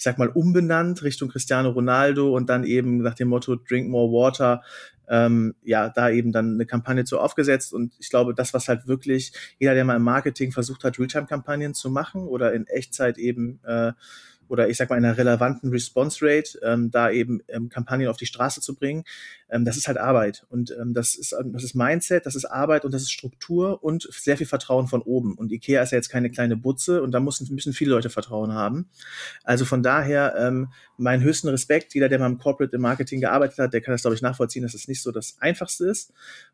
ich 0.00 0.04
sag 0.04 0.16
mal, 0.16 0.30
umbenannt 0.30 1.02
Richtung 1.02 1.28
Cristiano 1.28 1.68
Ronaldo 1.68 2.34
und 2.34 2.48
dann 2.48 2.64
eben 2.64 3.02
nach 3.02 3.12
dem 3.12 3.28
Motto 3.28 3.56
Drink 3.56 3.90
More 3.90 4.10
Water, 4.10 4.62
ähm, 5.10 5.54
ja, 5.62 5.90
da 5.90 6.08
eben 6.08 6.32
dann 6.32 6.54
eine 6.54 6.64
Kampagne 6.64 7.04
zu 7.04 7.18
aufgesetzt. 7.20 7.74
Und 7.74 7.92
ich 7.98 8.08
glaube, 8.08 8.34
das, 8.34 8.54
was 8.54 8.66
halt 8.68 8.86
wirklich 8.86 9.34
jeder, 9.58 9.74
der 9.74 9.84
mal 9.84 9.96
im 9.96 10.02
Marketing 10.02 10.52
versucht 10.52 10.84
hat, 10.84 10.98
Realtime-Kampagnen 10.98 11.74
zu 11.74 11.90
machen 11.90 12.26
oder 12.28 12.54
in 12.54 12.66
Echtzeit 12.66 13.18
eben 13.18 13.60
äh, 13.62 13.92
oder 14.50 14.68
ich 14.68 14.76
sag 14.76 14.90
mal 14.90 14.98
in 14.98 15.04
einer 15.04 15.16
relevanten 15.16 15.70
Response 15.70 16.18
Rate, 16.20 16.58
ähm, 16.62 16.90
da 16.90 17.10
eben 17.10 17.40
ähm, 17.46 17.68
Kampagnen 17.68 18.08
auf 18.08 18.16
die 18.16 18.26
Straße 18.26 18.60
zu 18.60 18.74
bringen, 18.74 19.04
ähm, 19.48 19.64
das 19.64 19.76
ist 19.76 19.86
halt 19.86 19.96
Arbeit. 19.96 20.44
Und 20.48 20.74
ähm, 20.78 20.92
das, 20.92 21.14
ist, 21.14 21.32
ähm, 21.32 21.52
das 21.52 21.62
ist 21.62 21.74
Mindset, 21.76 22.26
das 22.26 22.34
ist 22.34 22.46
Arbeit 22.46 22.84
und 22.84 22.92
das 22.92 23.02
ist 23.02 23.12
Struktur 23.12 23.82
und 23.84 24.08
sehr 24.10 24.36
viel 24.36 24.48
Vertrauen 24.48 24.88
von 24.88 25.02
oben. 25.02 25.34
Und 25.34 25.52
IKEA 25.52 25.82
ist 25.82 25.92
ja 25.92 25.98
jetzt 25.98 26.08
keine 26.08 26.30
kleine 26.30 26.56
Butze 26.56 27.00
und 27.00 27.12
da 27.12 27.20
müssen, 27.20 27.52
müssen 27.54 27.72
viele 27.72 27.92
Leute 27.92 28.10
Vertrauen 28.10 28.52
haben. 28.52 28.90
Also 29.44 29.64
von 29.64 29.84
daher 29.84 30.34
ähm, 30.36 30.72
meinen 30.96 31.22
höchsten 31.22 31.48
Respekt. 31.48 31.94
Jeder, 31.94 32.08
der 32.08 32.18
mal 32.18 32.26
im 32.26 32.38
Corporate 32.38 32.74
im 32.74 32.82
Marketing 32.82 33.20
gearbeitet 33.20 33.58
hat, 33.58 33.72
der 33.72 33.80
kann 33.80 33.92
das, 33.92 34.02
glaube 34.02 34.16
ich, 34.16 34.22
nachvollziehen, 34.22 34.62
dass 34.62 34.74
es 34.74 34.82
das 34.82 34.88
nicht 34.88 35.02
so 35.02 35.12
das 35.12 35.36
Einfachste 35.38 35.86
ist. 35.86 36.12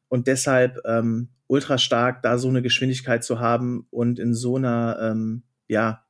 Und 0.08 0.26
deshalb 0.26 0.80
ähm, 0.84 1.28
ultra 1.46 1.78
stark, 1.78 2.22
da 2.22 2.36
so 2.36 2.48
eine 2.48 2.60
Geschwindigkeit 2.60 3.24
zu 3.24 3.40
haben 3.40 3.86
und 3.90 4.18
in 4.18 4.34
so 4.34 4.56
einer, 4.56 4.98
ähm, 5.00 5.42
ja, 5.66 6.05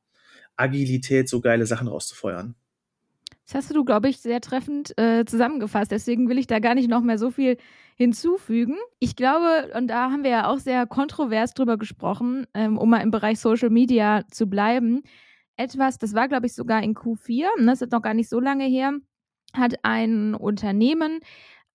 Agilität 0.57 1.29
so 1.29 1.39
geile 1.39 1.65
Sachen 1.65 1.87
rauszufeuern. 1.87 2.55
Das 3.45 3.55
hast 3.55 3.75
du, 3.75 3.85
glaube 3.85 4.09
ich, 4.09 4.19
sehr 4.19 4.41
treffend 4.41 4.97
äh, 4.97 5.23
zusammengefasst. 5.23 5.89
Deswegen 5.91 6.27
will 6.27 6.37
ich 6.37 6.47
da 6.47 6.59
gar 6.59 6.75
nicht 6.75 6.89
noch 6.89 7.01
mehr 7.01 7.17
so 7.17 7.31
viel 7.31 7.57
hinzufügen. 7.95 8.75
Ich 8.99 9.15
glaube, 9.15 9.71
und 9.73 9.87
da 9.87 10.11
haben 10.11 10.23
wir 10.23 10.31
ja 10.31 10.51
auch 10.51 10.59
sehr 10.59 10.85
kontrovers 10.85 11.53
drüber 11.53 11.77
gesprochen, 11.77 12.45
ähm, 12.53 12.77
um 12.77 12.89
mal 12.89 12.99
im 12.99 13.11
Bereich 13.11 13.39
Social 13.39 13.69
Media 13.69 14.23
zu 14.29 14.47
bleiben. 14.47 15.01
Etwas, 15.55 15.97
das 15.97 16.13
war, 16.13 16.27
glaube 16.27 16.47
ich, 16.47 16.53
sogar 16.53 16.83
in 16.83 16.93
Q4, 16.93 17.47
ne, 17.57 17.67
das 17.67 17.81
ist 17.81 17.91
noch 17.93 18.01
gar 18.01 18.13
nicht 18.13 18.29
so 18.29 18.39
lange 18.39 18.65
her, 18.65 18.93
hat 19.53 19.75
ein 19.83 20.35
Unternehmen 20.35 21.21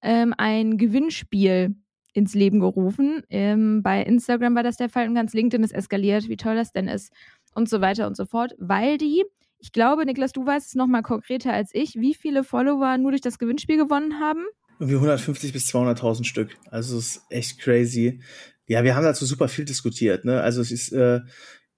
ähm, 0.03 0.35
ein 0.37 0.77
Gewinnspiel 0.77 1.75
ins 2.13 2.35
Leben 2.35 2.61
gerufen. 2.61 3.23
Ähm, 3.31 3.83
bei 3.83 4.03
Instagram 4.03 4.55
war 4.55 4.63
das 4.63 4.77
der 4.77 4.91
Fall 4.91 5.09
und 5.09 5.15
ganz 5.15 5.33
LinkedIn 5.33 5.65
ist 5.65 5.73
eskaliert, 5.73 6.29
wie 6.29 6.37
toll 6.37 6.55
das 6.55 6.73
denn 6.73 6.87
ist 6.87 7.13
und 7.55 7.69
so 7.69 7.81
weiter 7.81 8.07
und 8.07 8.17
so 8.17 8.27
fort, 8.27 8.55
weil 8.59 8.99
die, 8.99 9.25
ich 9.59 9.73
glaube, 9.73 10.05
Niklas, 10.05 10.33
du 10.33 10.45
weißt 10.45 10.69
es 10.69 10.75
noch 10.75 10.87
mal 10.87 11.03
konkreter 11.03 11.53
als 11.53 11.71
ich, 11.73 11.95
wie 11.95 12.15
viele 12.15 12.45
Follower 12.45 12.99
nur 12.99 13.13
durch 13.13 13.21
das 13.21 13.39
Gewinnspiel 13.39 13.77
gewonnen 13.77 14.21
haben? 14.21 14.45
Irgendwie 14.79 14.97
150 14.97 15.53
bis 15.53 15.67
200.000 15.73 16.25
Stück. 16.25 16.57
Also 16.71 16.99
es 16.99 17.17
ist 17.17 17.23
echt 17.31 17.61
crazy. 17.61 18.21
Ja, 18.67 18.85
wir 18.85 18.97
haben 18.97 19.05
dazu 19.05 19.27
super 19.27 19.49
viel 19.49 19.65
diskutiert. 19.65 20.25
Ne? 20.25 20.41
Also 20.41 20.61
es 20.61 20.73
ist, 20.73 20.93
äh, 20.93 21.21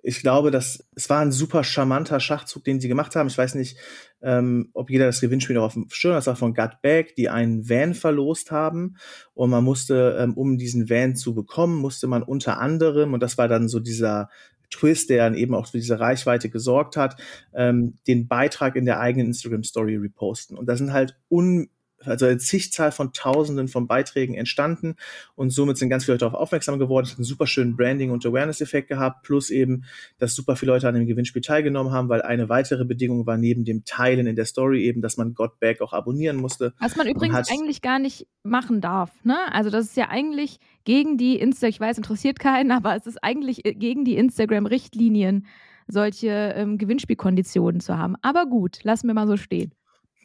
ich 0.06 0.20
glaube, 0.20 0.50
dass 0.50 0.86
es 0.94 1.08
war 1.08 1.20
ein 1.20 1.32
super 1.32 1.64
charmanter 1.64 2.20
Schachzug, 2.20 2.62
den 2.64 2.78
sie 2.78 2.88
gemacht 2.88 3.16
haben. 3.16 3.26
Ich 3.26 3.38
weiß 3.38 3.54
nicht, 3.54 3.78
ähm, 4.20 4.68
ob 4.74 4.90
jeder 4.90 5.06
das 5.06 5.22
Gewinnspiel 5.22 5.56
noch 5.56 5.64
auf 5.64 5.72
dem 5.72 5.86
Schirm 5.90 6.12
hat. 6.12 6.18
Das 6.18 6.26
war 6.26 6.36
von 6.36 6.52
Gutback, 6.52 7.16
die 7.16 7.30
einen 7.30 7.68
Van 7.70 7.94
verlost 7.94 8.50
haben. 8.50 8.96
Und 9.32 9.48
man 9.48 9.64
musste, 9.64 10.18
ähm, 10.20 10.34
um 10.34 10.58
diesen 10.58 10.90
Van 10.90 11.16
zu 11.16 11.34
bekommen, 11.34 11.76
musste 11.76 12.06
man 12.06 12.22
unter 12.22 12.58
anderem, 12.60 13.14
und 13.14 13.20
das 13.20 13.38
war 13.38 13.48
dann 13.48 13.66
so 13.66 13.80
dieser 13.80 14.28
Twist, 14.74 15.10
der 15.10 15.18
dann 15.18 15.34
eben 15.34 15.54
auch 15.54 15.66
für 15.66 15.78
diese 15.78 16.00
Reichweite 16.00 16.50
gesorgt 16.50 16.96
hat, 16.96 17.20
ähm, 17.54 17.94
den 18.06 18.28
Beitrag 18.28 18.76
in 18.76 18.84
der 18.84 19.00
eigenen 19.00 19.28
Instagram 19.28 19.64
Story 19.64 19.96
reposten. 19.96 20.56
Und 20.56 20.66
da 20.66 20.76
sind 20.76 20.92
halt 20.92 21.16
un 21.30 21.68
also 22.06 22.26
eine 22.26 22.38
Zigzahl 22.38 22.92
von 22.92 23.12
Tausenden 23.12 23.68
von 23.68 23.86
Beiträgen 23.86 24.34
entstanden 24.34 24.96
und 25.34 25.50
somit 25.50 25.78
sind 25.78 25.88
ganz 25.90 26.04
viele 26.04 26.14
Leute 26.14 26.26
darauf 26.26 26.40
aufmerksam 26.40 26.78
geworden. 26.78 27.04
Es 27.04 27.12
hat 27.12 27.18
einen 27.18 27.24
super 27.24 27.46
schönen 27.46 27.76
Branding- 27.76 28.10
und 28.10 28.24
Awareness-Effekt 28.24 28.88
gehabt, 28.88 29.22
plus 29.22 29.50
eben, 29.50 29.84
dass 30.18 30.34
super 30.34 30.56
viele 30.56 30.72
Leute 30.72 30.88
an 30.88 30.94
dem 30.94 31.06
Gewinnspiel 31.06 31.42
teilgenommen 31.42 31.92
haben, 31.92 32.08
weil 32.08 32.22
eine 32.22 32.48
weitere 32.48 32.84
Bedingung 32.84 33.26
war 33.26 33.36
neben 33.36 33.64
dem 33.64 33.84
Teilen 33.84 34.26
in 34.26 34.36
der 34.36 34.44
Story 34.44 34.84
eben, 34.84 35.00
dass 35.00 35.16
man 35.16 35.34
Got 35.34 35.58
Back 35.60 35.80
auch 35.80 35.92
abonnieren 35.92 36.36
musste. 36.36 36.74
Was 36.80 36.96
man 36.96 37.06
übrigens 37.06 37.50
eigentlich 37.50 37.82
gar 37.82 37.98
nicht 37.98 38.26
machen 38.42 38.80
darf. 38.80 39.10
Ne? 39.24 39.36
Also 39.52 39.70
das 39.70 39.86
ist 39.86 39.96
ja 39.96 40.08
eigentlich 40.08 40.58
gegen 40.84 41.16
die 41.16 41.38
Insta, 41.38 41.66
ich 41.66 41.80
weiß, 41.80 41.96
interessiert 41.96 42.38
keinen, 42.38 42.70
aber 42.72 42.96
es 42.96 43.06
ist 43.06 43.22
eigentlich 43.22 43.64
äh, 43.64 43.74
gegen 43.74 44.04
die 44.04 44.16
Instagram-Richtlinien 44.16 45.46
solche 45.86 46.28
ähm, 46.28 46.78
Gewinnspielkonditionen 46.78 47.80
zu 47.80 47.98
haben. 47.98 48.16
Aber 48.22 48.46
gut, 48.46 48.82
lassen 48.84 49.06
wir 49.06 49.14
mal 49.14 49.26
so 49.26 49.36
stehen 49.36 49.74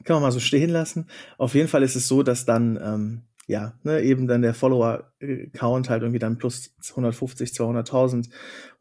kann 0.03 0.15
man 0.15 0.23
mal 0.23 0.31
so 0.31 0.39
stehen 0.39 0.69
lassen. 0.69 1.07
Auf 1.37 1.55
jeden 1.55 1.67
Fall 1.67 1.83
ist 1.83 1.95
es 1.95 2.07
so, 2.07 2.23
dass 2.23 2.45
dann, 2.45 2.79
ähm, 2.81 3.21
ja, 3.47 3.73
ne, 3.83 4.01
eben 4.01 4.27
dann 4.27 4.41
der 4.41 4.53
Follower-Count 4.53 5.89
halt 5.89 6.03
irgendwie 6.03 6.19
dann 6.19 6.37
plus 6.37 6.75
150, 6.89 7.49
200.000 7.51 8.29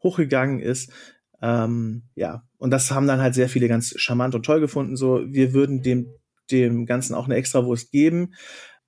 hochgegangen 0.03 0.59
ist. 0.59 0.91
Ähm, 1.41 2.03
ja, 2.15 2.43
und 2.57 2.71
das 2.71 2.91
haben 2.91 3.07
dann 3.07 3.21
halt 3.21 3.33
sehr 3.33 3.49
viele 3.49 3.67
ganz 3.67 3.93
charmant 3.97 4.35
und 4.35 4.45
toll 4.45 4.59
gefunden. 4.59 4.95
So, 4.95 5.21
wir 5.27 5.53
würden 5.53 5.81
dem, 5.81 6.07
dem 6.51 6.85
Ganzen 6.85 7.15
auch 7.15 7.25
eine 7.25 7.35
Extrawurst 7.35 7.91
geben. 7.91 8.33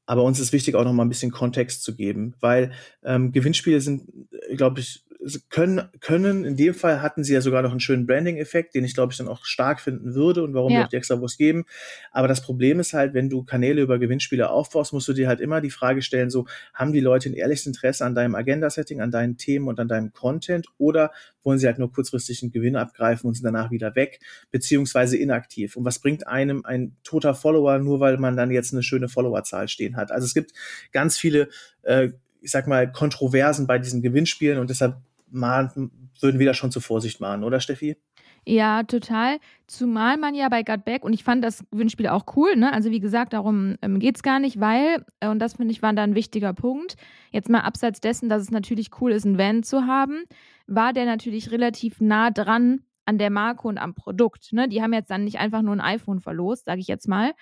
Aber 0.06 0.24
uns 0.24 0.40
ist 0.40 0.52
wichtig, 0.52 0.76
auch 0.76 0.84
noch 0.84 0.94
mal 0.94 1.04
ein 1.04 1.10
bisschen 1.10 1.32
Kontext 1.32 1.84
zu 1.84 1.96
geben, 1.96 2.36
weil 2.42 2.74
ähm, 3.04 3.32
Gewinnspiele 3.32 3.80
sind, 3.80 4.10
glaube 4.56 4.82
ich, 4.82 5.06
können, 5.50 5.88
können, 6.00 6.46
in 6.46 6.56
dem 6.56 6.74
Fall 6.74 7.02
hatten 7.02 7.24
sie 7.24 7.34
ja 7.34 7.42
sogar 7.42 7.62
noch 7.62 7.72
einen 7.72 7.80
schönen 7.80 8.08
Branding-Effekt, 8.08 8.74
den 8.74 8.84
ich 8.84 8.96
glaube 8.96 9.12
ich 9.12 9.18
dann 9.18 9.28
auch 9.28 9.46
stark 9.46 9.80
finden 9.80 10.16
würde 10.16 10.44
und 10.44 10.54
warum 10.54 10.72
ja. 10.72 10.80
wir 10.80 10.86
auch 10.86 10.90
die 10.90 10.96
extra 10.96 11.20
Wurst 11.20 11.38
geben. 11.38 11.66
Aber 12.12 12.28
das 12.28 12.42
Problem 12.42 12.80
ist 12.80 12.94
halt, 12.94 13.14
wenn 13.14 13.30
du 13.30 13.44
Kanäle 13.44 13.82
über 13.82 14.00
Gewinnspiele 14.00 14.50
aufbaust, 14.50 14.94
musst 14.94 15.08
du 15.08 15.14
dir 15.14 15.28
halt 15.28 15.40
immer 15.40 15.62
die 15.62 15.70
Frage 15.70 16.02
stellen, 16.02 16.32
so, 16.32 16.48
haben 16.74 16.92
die 16.92 17.00
Leute 17.00 17.30
ein 17.30 17.34
ehrliches 17.34 17.68
Interesse 17.68 18.04
an 18.04 18.16
deinem 18.16 18.34
Agenda-Setting, 18.34 19.00
an 19.00 19.12
deinen 19.12 19.38
Themen 19.38 19.68
und 19.68 19.80
an 19.80 19.88
deinem 19.88 20.12
Content 20.12 20.68
oder 20.78 21.12
wollen 21.44 21.60
sie 21.60 21.68
halt 21.68 21.78
nur 21.78 21.92
kurzfristig 21.92 22.42
einen 22.42 22.52
Gewinn 22.52 22.76
abgreifen 22.76 23.28
und 23.28 23.36
sind 23.36 23.46
danach 23.46 23.70
wieder 23.70 23.96
weg, 23.96 24.20
beziehungsweise 24.50 25.18
inaktiv. 25.18 25.76
Und 25.76 25.86
was 25.86 26.00
bringt 26.00 26.28
einem 26.28 26.66
ein 26.66 26.96
toter 27.04 27.36
Follower, 27.36 27.78
nur 27.78 28.00
weil 28.00 28.18
man 28.18 28.36
dann 28.36 28.50
jetzt 28.50 28.74
eine 28.74 28.84
schöne 28.84 29.08
Followerzahl 29.08 29.68
stehen 29.68 29.98
hat? 29.98 30.12
Also 30.12 30.26
es 30.26 30.34
gibt 30.34 30.52
ganz 30.92 31.18
viele 31.18 31.50
äh, 31.84 32.10
ich 32.42 32.52
sag 32.52 32.68
mal, 32.68 32.92
Kontroversen 32.92 33.68
bei 33.68 33.78
diesen 33.78 34.02
Gewinnspielen 34.02 34.58
und 34.58 34.70
deshalb 34.70 34.96
mahnen, 35.32 36.10
würden 36.20 36.40
wir 36.40 36.46
da 36.46 36.54
schon 36.54 36.72
zur 36.72 36.82
Vorsicht 36.82 37.20
mahnen, 37.20 37.44
oder 37.44 37.60
Steffi? 37.60 37.98
Ja, 38.46 38.84
total. 38.84 39.38
Zumal 39.68 40.18
man 40.18 40.34
ja 40.34 40.50
bei 40.50 40.64
Got 40.64 40.84
Back, 40.84 41.04
und 41.04 41.14
ich 41.14 41.24
fand 41.24 41.44
das 41.44 41.64
Gewinnspiel 41.72 42.08
auch 42.08 42.26
cool, 42.36 42.56
ne? 42.56 42.74
Also 42.74 42.90
wie 42.90 43.00
gesagt, 43.00 43.34
darum 43.34 43.76
ähm, 43.82 44.00
geht 44.00 44.16
es 44.16 44.24
gar 44.24 44.40
nicht, 44.40 44.60
weil, 44.60 45.06
äh, 45.20 45.28
und 45.28 45.40
das 45.40 45.54
finde 45.54 45.72
ich 45.72 45.82
war 45.82 45.94
da 45.94 46.04
ein 46.04 46.16
wichtiger 46.16 46.54
Punkt, 46.54 46.96
jetzt 47.32 47.50
mal 47.50 47.62
abseits 47.62 48.02
dessen, 48.02 48.30
dass 48.30 48.42
es 48.42 48.52
natürlich 48.52 48.90
cool 49.00 49.12
ist, 49.12 49.26
einen 49.26 49.38
Van 49.38 49.64
zu 49.64 49.86
haben, 49.86 50.24
war 50.68 50.94
der 50.94 51.06
natürlich 51.06 51.52
relativ 51.52 52.02
nah 52.02 52.32
dran 52.32 52.82
an 53.06 53.18
der 53.18 53.30
Marke 53.30 53.68
und 53.68 53.78
am 53.78 53.94
Produkt. 53.94 54.54
Ne? 54.54 54.68
Die 54.70 54.82
haben 54.82 54.94
jetzt 54.94 55.12
dann 55.12 55.24
nicht 55.24 55.40
einfach 55.40 55.62
nur 55.62 55.74
ein 55.74 55.82
iPhone 55.82 56.20
verlost, 56.20 56.66
sage 56.66 56.80
ich 56.80 56.88
jetzt 56.88 57.08
mal, 57.08 57.34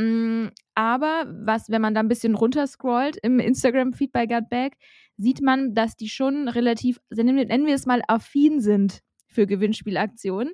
Mm, 0.00 0.48
aber 0.74 1.26
was, 1.28 1.68
wenn 1.68 1.82
man 1.82 1.94
da 1.94 2.00
ein 2.00 2.08
bisschen 2.08 2.34
runterscrollt 2.34 3.18
im 3.22 3.38
Instagram-Feed 3.38 4.12
bei 4.12 4.26
Gutback, 4.26 4.76
sieht 5.20 5.42
man, 5.42 5.74
dass 5.74 5.96
die 5.96 6.08
schon 6.08 6.48
relativ, 6.48 6.98
nennen 7.10 7.66
wir 7.66 7.74
es 7.74 7.86
mal, 7.86 8.02
affin 8.08 8.60
sind 8.60 9.00
für 9.26 9.46
Gewinnspielaktionen. 9.46 10.52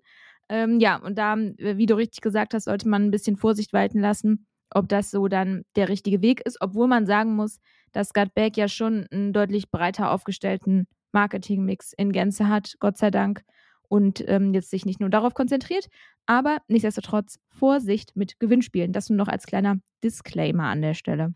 Ähm, 0.49 0.81
ja, 0.81 0.97
und 0.97 1.17
da, 1.19 1.37
wie 1.37 1.87
du 1.87 1.97
richtig 1.97 2.21
gesagt 2.21 2.55
hast, 2.55 2.65
sollte 2.65 2.89
man 2.89 3.05
ein 3.05 3.11
bisschen 3.11 3.37
Vorsicht 3.37 3.73
walten 3.73 4.01
lassen, 4.01 4.47
ob 4.71 4.89
das 4.89 5.11
so 5.11 5.29
dann 5.29 5.63
der 5.77 5.89
richtige 5.89 6.21
Weg 6.21 6.41
ist, 6.45 6.59
obwohl 6.61 6.89
man 6.89 7.07
sagen 7.07 7.35
muss, 7.35 7.59
dass 7.93 8.13
Gutback 8.13 8.57
ja 8.57 8.69
schon 8.69 9.07
einen 9.11 9.33
deutlich 9.33 9.71
breiter 9.71 10.11
aufgestellten 10.11 10.87
Marketingmix 11.13 11.93
in 11.97 12.13
Gänze 12.13 12.49
hat, 12.49 12.75
Gott 12.81 12.99
sei 12.99 13.11
Dank, 13.11 13.43
und 13.89 14.25
ähm, 14.29 14.53
jetzt 14.53 14.71
sich 14.71 14.85
nicht 14.85 14.99
nur 14.99 15.11
darauf 15.11 15.35
konzentriert, 15.35 15.87
aber 16.27 16.59
nichtsdestotrotz 16.67 17.39
Vorsicht 17.51 18.17
mit 18.17 18.41
Gewinnspielen. 18.41 18.93
Das 18.93 19.09
nur 19.09 19.17
noch 19.17 19.29
als 19.29 19.47
kleiner 19.47 19.77
Disclaimer 20.03 20.65
an 20.65 20.83
der 20.83 20.95
Stelle. 20.95 21.35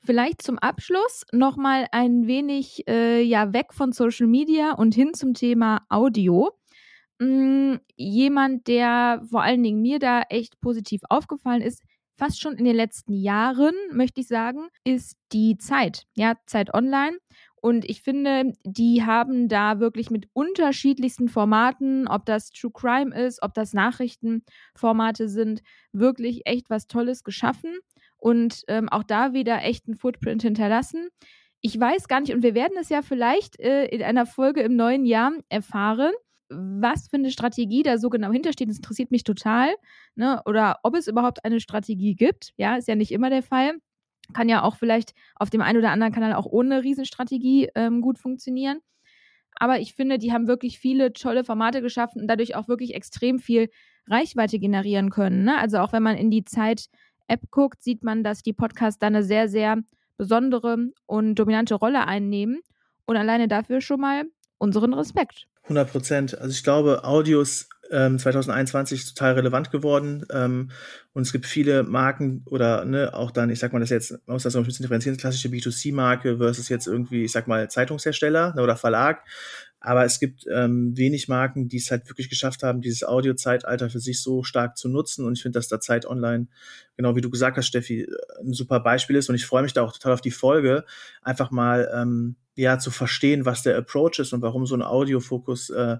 Vielleicht 0.00 0.42
zum 0.42 0.58
Abschluss 0.58 1.24
nochmal 1.32 1.86
ein 1.92 2.26
wenig 2.26 2.86
äh, 2.88 3.20
ja, 3.20 3.52
weg 3.52 3.74
von 3.74 3.92
Social 3.92 4.26
Media 4.26 4.72
und 4.72 4.94
hin 4.94 5.12
zum 5.12 5.34
Thema 5.34 5.84
Audio. 5.88 6.52
Hm, 7.20 7.80
jemand, 7.96 8.68
der 8.68 9.22
vor 9.28 9.42
allen 9.42 9.62
Dingen 9.62 9.82
mir 9.82 9.98
da 9.98 10.22
echt 10.28 10.60
positiv 10.60 11.00
aufgefallen 11.08 11.62
ist, 11.62 11.82
fast 12.16 12.40
schon 12.40 12.54
in 12.54 12.64
den 12.64 12.76
letzten 12.76 13.12
Jahren, 13.12 13.74
möchte 13.92 14.20
ich 14.20 14.28
sagen, 14.28 14.68
ist 14.84 15.16
die 15.32 15.58
Zeit. 15.58 16.04
Ja, 16.16 16.34
Zeit 16.46 16.72
Online. 16.74 17.18
Und 17.60 17.84
ich 17.84 18.02
finde, 18.02 18.52
die 18.64 19.04
haben 19.04 19.48
da 19.48 19.80
wirklich 19.80 20.10
mit 20.10 20.28
unterschiedlichsten 20.32 21.28
Formaten, 21.28 22.06
ob 22.06 22.24
das 22.24 22.50
True 22.50 22.70
Crime 22.72 23.16
ist, 23.16 23.42
ob 23.42 23.52
das 23.54 23.72
Nachrichtenformate 23.72 25.28
sind, 25.28 25.62
wirklich 25.92 26.42
echt 26.44 26.70
was 26.70 26.86
Tolles 26.86 27.24
geschaffen 27.24 27.78
und 28.18 28.62
ähm, 28.68 28.88
auch 28.88 29.02
da 29.02 29.32
wieder 29.32 29.62
echt 29.62 29.86
einen 29.86 29.96
Footprint 29.96 30.42
hinterlassen. 30.42 31.08
Ich 31.60 31.78
weiß 31.78 32.08
gar 32.08 32.20
nicht, 32.20 32.34
und 32.34 32.42
wir 32.42 32.54
werden 32.54 32.76
es 32.78 32.88
ja 32.88 33.02
vielleicht 33.02 33.58
äh, 33.58 33.86
in 33.86 34.02
einer 34.02 34.26
Folge 34.26 34.60
im 34.60 34.76
neuen 34.76 35.04
Jahr 35.04 35.32
erfahren, 35.48 36.12
was 36.50 37.08
für 37.08 37.16
eine 37.16 37.30
Strategie 37.30 37.82
da 37.82 37.98
so 37.98 38.10
genau 38.10 38.30
hintersteht. 38.30 38.68
Das 38.68 38.76
interessiert 38.76 39.10
mich 39.10 39.24
total. 39.24 39.74
Ne? 40.14 40.40
Oder 40.46 40.78
ob 40.82 40.96
es 40.96 41.08
überhaupt 41.08 41.44
eine 41.44 41.60
Strategie 41.60 42.14
gibt. 42.14 42.52
Ja, 42.56 42.76
ist 42.76 42.88
ja 42.88 42.94
nicht 42.94 43.12
immer 43.12 43.30
der 43.30 43.42
Fall. 43.42 43.74
Kann 44.34 44.48
ja 44.48 44.62
auch 44.62 44.76
vielleicht 44.76 45.14
auf 45.36 45.50
dem 45.50 45.62
einen 45.62 45.78
oder 45.78 45.90
anderen 45.90 46.12
Kanal 46.12 46.34
auch 46.34 46.46
ohne 46.46 46.82
Riesenstrategie 46.82 47.70
ähm, 47.74 48.00
gut 48.00 48.18
funktionieren. 48.18 48.80
Aber 49.56 49.80
ich 49.80 49.94
finde, 49.94 50.18
die 50.18 50.32
haben 50.32 50.46
wirklich 50.46 50.78
viele 50.78 51.12
tolle 51.12 51.44
Formate 51.44 51.82
geschaffen 51.82 52.20
und 52.20 52.28
dadurch 52.28 52.54
auch 52.54 52.68
wirklich 52.68 52.94
extrem 52.94 53.38
viel 53.40 53.68
Reichweite 54.06 54.58
generieren 54.58 55.10
können. 55.10 55.44
Ne? 55.44 55.58
Also 55.58 55.78
auch 55.78 55.92
wenn 55.92 56.02
man 56.02 56.16
in 56.16 56.30
die 56.30 56.44
Zeit-App 57.28 57.50
guckt, 57.50 57.82
sieht 57.82 58.02
man, 58.02 58.24
dass 58.24 58.42
die 58.42 58.52
Podcasts 58.52 58.98
da 58.98 59.06
eine 59.06 59.22
sehr, 59.22 59.48
sehr 59.48 59.78
besondere 60.16 60.90
und 61.06 61.34
dominante 61.36 61.74
Rolle 61.74 62.06
einnehmen. 62.06 62.60
Und 63.06 63.16
alleine 63.16 63.48
dafür 63.48 63.80
schon 63.80 64.00
mal 64.00 64.24
unseren 64.58 64.92
Respekt. 64.92 65.46
100 65.64 65.90
Prozent. 65.90 66.38
Also 66.38 66.50
ich 66.50 66.62
glaube, 66.62 67.04
Audio 67.04 67.40
ist 67.40 67.68
ähm, 67.90 68.18
2021 68.18 69.14
total 69.14 69.34
relevant 69.34 69.70
geworden. 69.70 70.24
Ähm, 70.32 70.70
und 71.12 71.22
es 71.22 71.32
gibt 71.32 71.46
viele 71.46 71.82
Marken 71.82 72.42
oder 72.46 72.84
ne, 72.84 73.14
auch 73.14 73.30
dann, 73.30 73.50
ich 73.50 73.58
sag 73.58 73.72
mal, 73.72 73.80
das 73.80 73.90
jetzt, 73.90 74.12
man 74.26 74.34
muss 74.34 74.42
das 74.42 74.54
noch 74.54 74.62
ein 74.62 74.66
bisschen 74.66 74.84
differenzieren, 74.84 75.16
klassische 75.16 75.48
B2C-Marke 75.48 76.38
versus 76.38 76.68
jetzt 76.68 76.86
irgendwie, 76.86 77.24
ich 77.24 77.32
sag 77.32 77.48
mal, 77.48 77.68
Zeitungshersteller 77.68 78.54
ne, 78.54 78.62
oder 78.62 78.76
Verlag. 78.76 79.24
Aber 79.80 80.04
es 80.04 80.18
gibt 80.18 80.44
ähm, 80.52 80.96
wenig 80.96 81.28
Marken, 81.28 81.68
die 81.68 81.76
es 81.76 81.90
halt 81.90 82.08
wirklich 82.08 82.28
geschafft 82.28 82.64
haben, 82.64 82.80
dieses 82.80 83.04
Audio-Zeitalter 83.04 83.88
für 83.90 84.00
sich 84.00 84.20
so 84.20 84.42
stark 84.42 84.76
zu 84.76 84.88
nutzen. 84.88 85.24
Und 85.24 85.34
ich 85.34 85.42
finde, 85.42 85.58
dass 85.58 85.68
da 85.68 85.78
Zeit 85.78 86.04
Online, 86.04 86.48
genau 86.96 87.14
wie 87.14 87.20
du 87.20 87.30
gesagt 87.30 87.56
hast, 87.56 87.66
Steffi, 87.66 88.08
ein 88.40 88.52
super 88.52 88.80
Beispiel 88.80 89.16
ist. 89.16 89.28
Und 89.28 89.36
ich 89.36 89.46
freue 89.46 89.62
mich 89.62 89.72
da 89.72 89.82
auch 89.82 89.92
total 89.92 90.14
auf 90.14 90.20
die 90.20 90.32
Folge, 90.32 90.84
einfach 91.22 91.52
mal 91.52 91.88
ähm, 91.94 92.34
ja 92.56 92.80
zu 92.80 92.90
verstehen, 92.90 93.44
was 93.44 93.62
der 93.62 93.76
Approach 93.76 94.18
ist 94.18 94.32
und 94.32 94.42
warum 94.42 94.66
so 94.66 94.74
ein 94.74 94.82
Audiofokus 94.82 95.70
äh, 95.70 95.98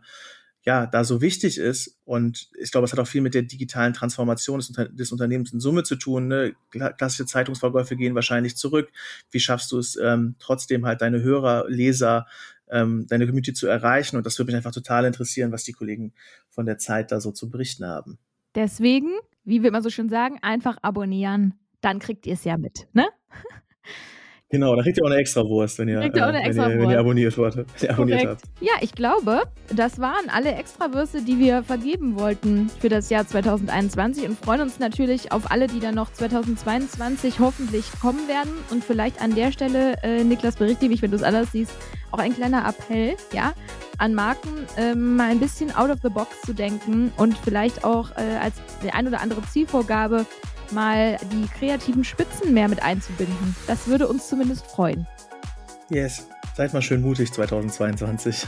ja, 0.68 0.84
da 0.84 1.02
so 1.02 1.22
wichtig 1.22 1.56
ist. 1.56 1.98
Und 2.04 2.50
ich 2.60 2.70
glaube, 2.70 2.84
es 2.84 2.92
hat 2.92 2.98
auch 2.98 3.06
viel 3.06 3.22
mit 3.22 3.32
der 3.32 3.40
digitalen 3.40 3.94
Transformation 3.94 4.58
des, 4.58 4.68
Unter 4.68 4.86
des 4.86 5.12
Unternehmens 5.12 5.50
in 5.50 5.60
Summe 5.60 5.82
zu 5.82 5.96
tun. 5.96 6.28
Ne? 6.28 6.52
Klassische 6.68 7.24
Zeitungsverkäufe 7.24 7.96
gehen 7.96 8.14
wahrscheinlich 8.14 8.54
zurück. 8.54 8.92
Wie 9.30 9.40
schaffst 9.40 9.72
du 9.72 9.78
es 9.78 9.96
ähm, 9.96 10.34
trotzdem 10.38 10.84
halt 10.84 11.00
deine 11.00 11.22
Hörer, 11.22 11.64
Leser, 11.68 12.26
ähm, 12.68 13.06
deine 13.08 13.24
Community 13.24 13.54
zu 13.54 13.66
erreichen? 13.66 14.18
Und 14.18 14.26
das 14.26 14.38
würde 14.38 14.52
mich 14.52 14.56
einfach 14.56 14.72
total 14.72 15.06
interessieren, 15.06 15.52
was 15.52 15.64
die 15.64 15.72
Kollegen 15.72 16.12
von 16.50 16.66
der 16.66 16.76
Zeit 16.76 17.12
da 17.12 17.20
so 17.22 17.32
zu 17.32 17.48
berichten 17.48 17.86
haben. 17.86 18.18
Deswegen, 18.54 19.08
wie 19.44 19.62
wir 19.62 19.70
immer 19.70 19.80
so 19.80 19.88
schön 19.88 20.10
sagen, 20.10 20.38
einfach 20.42 20.76
abonnieren. 20.82 21.54
Dann 21.80 21.98
kriegt 21.98 22.26
ihr 22.26 22.34
es 22.34 22.44
ja 22.44 22.58
mit, 22.58 22.88
ne? 22.92 23.08
Genau, 24.50 24.74
da 24.74 24.82
kriegt 24.82 24.96
ihr 24.96 25.04
auch 25.04 25.10
eine 25.10 25.18
extra 25.18 25.44
Wurst, 25.46 25.78
wenn 25.78 25.88
ihr, 25.88 26.00
äh, 26.00 26.10
wenn 26.10 26.56
ihr, 26.56 26.78
wenn 26.80 26.90
ihr 26.90 26.98
abonniert, 26.98 27.36
wurde, 27.36 27.66
wenn 27.66 27.88
ihr 27.88 27.90
abonniert 27.90 28.26
habt. 28.26 28.42
Ja, 28.60 28.72
ich 28.80 28.92
glaube, 28.92 29.42
das 29.74 30.00
waren 30.00 30.30
alle 30.32 30.52
Extrawürste, 30.52 31.20
die 31.20 31.38
wir 31.38 31.62
vergeben 31.62 32.18
wollten 32.18 32.70
für 32.80 32.88
das 32.88 33.10
Jahr 33.10 33.26
2021 33.26 34.26
und 34.26 34.38
freuen 34.38 34.62
uns 34.62 34.78
natürlich 34.78 35.32
auf 35.32 35.50
alle, 35.50 35.66
die 35.66 35.80
dann 35.80 35.94
noch 35.94 36.10
2022 36.12 37.40
hoffentlich 37.40 37.84
kommen 38.00 38.26
werden. 38.26 38.52
Und 38.70 38.82
vielleicht 38.82 39.20
an 39.20 39.34
der 39.34 39.52
Stelle, 39.52 39.96
äh, 40.02 40.24
Niklas, 40.24 40.56
berichte 40.56 40.88
mich, 40.88 41.02
wenn 41.02 41.10
du 41.10 41.18
es 41.18 41.22
anders 41.22 41.52
siehst, 41.52 41.72
auch 42.10 42.18
ein 42.18 42.34
kleiner 42.34 42.66
Appell, 42.66 43.16
ja, 43.34 43.52
an 43.98 44.14
Marken, 44.14 44.66
äh, 44.78 44.94
mal 44.94 45.30
ein 45.30 45.40
bisschen 45.40 45.74
out 45.76 45.90
of 45.90 45.98
the 46.02 46.08
box 46.08 46.40
zu 46.46 46.54
denken 46.54 47.12
und 47.18 47.36
vielleicht 47.36 47.84
auch 47.84 48.12
äh, 48.12 48.38
als 48.40 48.54
die 48.82 48.90
ein 48.92 49.06
oder 49.06 49.20
andere 49.20 49.42
Zielvorgabe 49.42 50.24
mal 50.72 51.18
die 51.32 51.46
kreativen 51.46 52.04
Spitzen 52.04 52.52
mehr 52.52 52.68
mit 52.68 52.82
einzubinden. 52.82 53.56
Das 53.66 53.86
würde 53.86 54.08
uns 54.08 54.28
zumindest 54.28 54.66
freuen. 54.66 55.06
Yes, 55.88 56.28
seid 56.56 56.72
mal 56.72 56.82
schön 56.82 57.02
mutig 57.02 57.32
2022. 57.32 58.46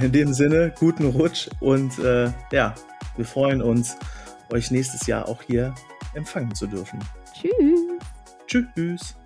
In 0.00 0.12
dem 0.12 0.32
Sinne, 0.32 0.72
guten 0.78 1.06
Rutsch 1.06 1.48
und 1.60 1.98
äh, 1.98 2.30
ja, 2.52 2.74
wir 3.16 3.24
freuen 3.24 3.62
uns, 3.62 3.96
euch 4.52 4.70
nächstes 4.70 5.06
Jahr 5.06 5.28
auch 5.28 5.42
hier 5.42 5.74
empfangen 6.14 6.54
zu 6.54 6.66
dürfen. 6.66 7.00
Tschüss. 7.34 7.96
Tschüss. 8.46 9.16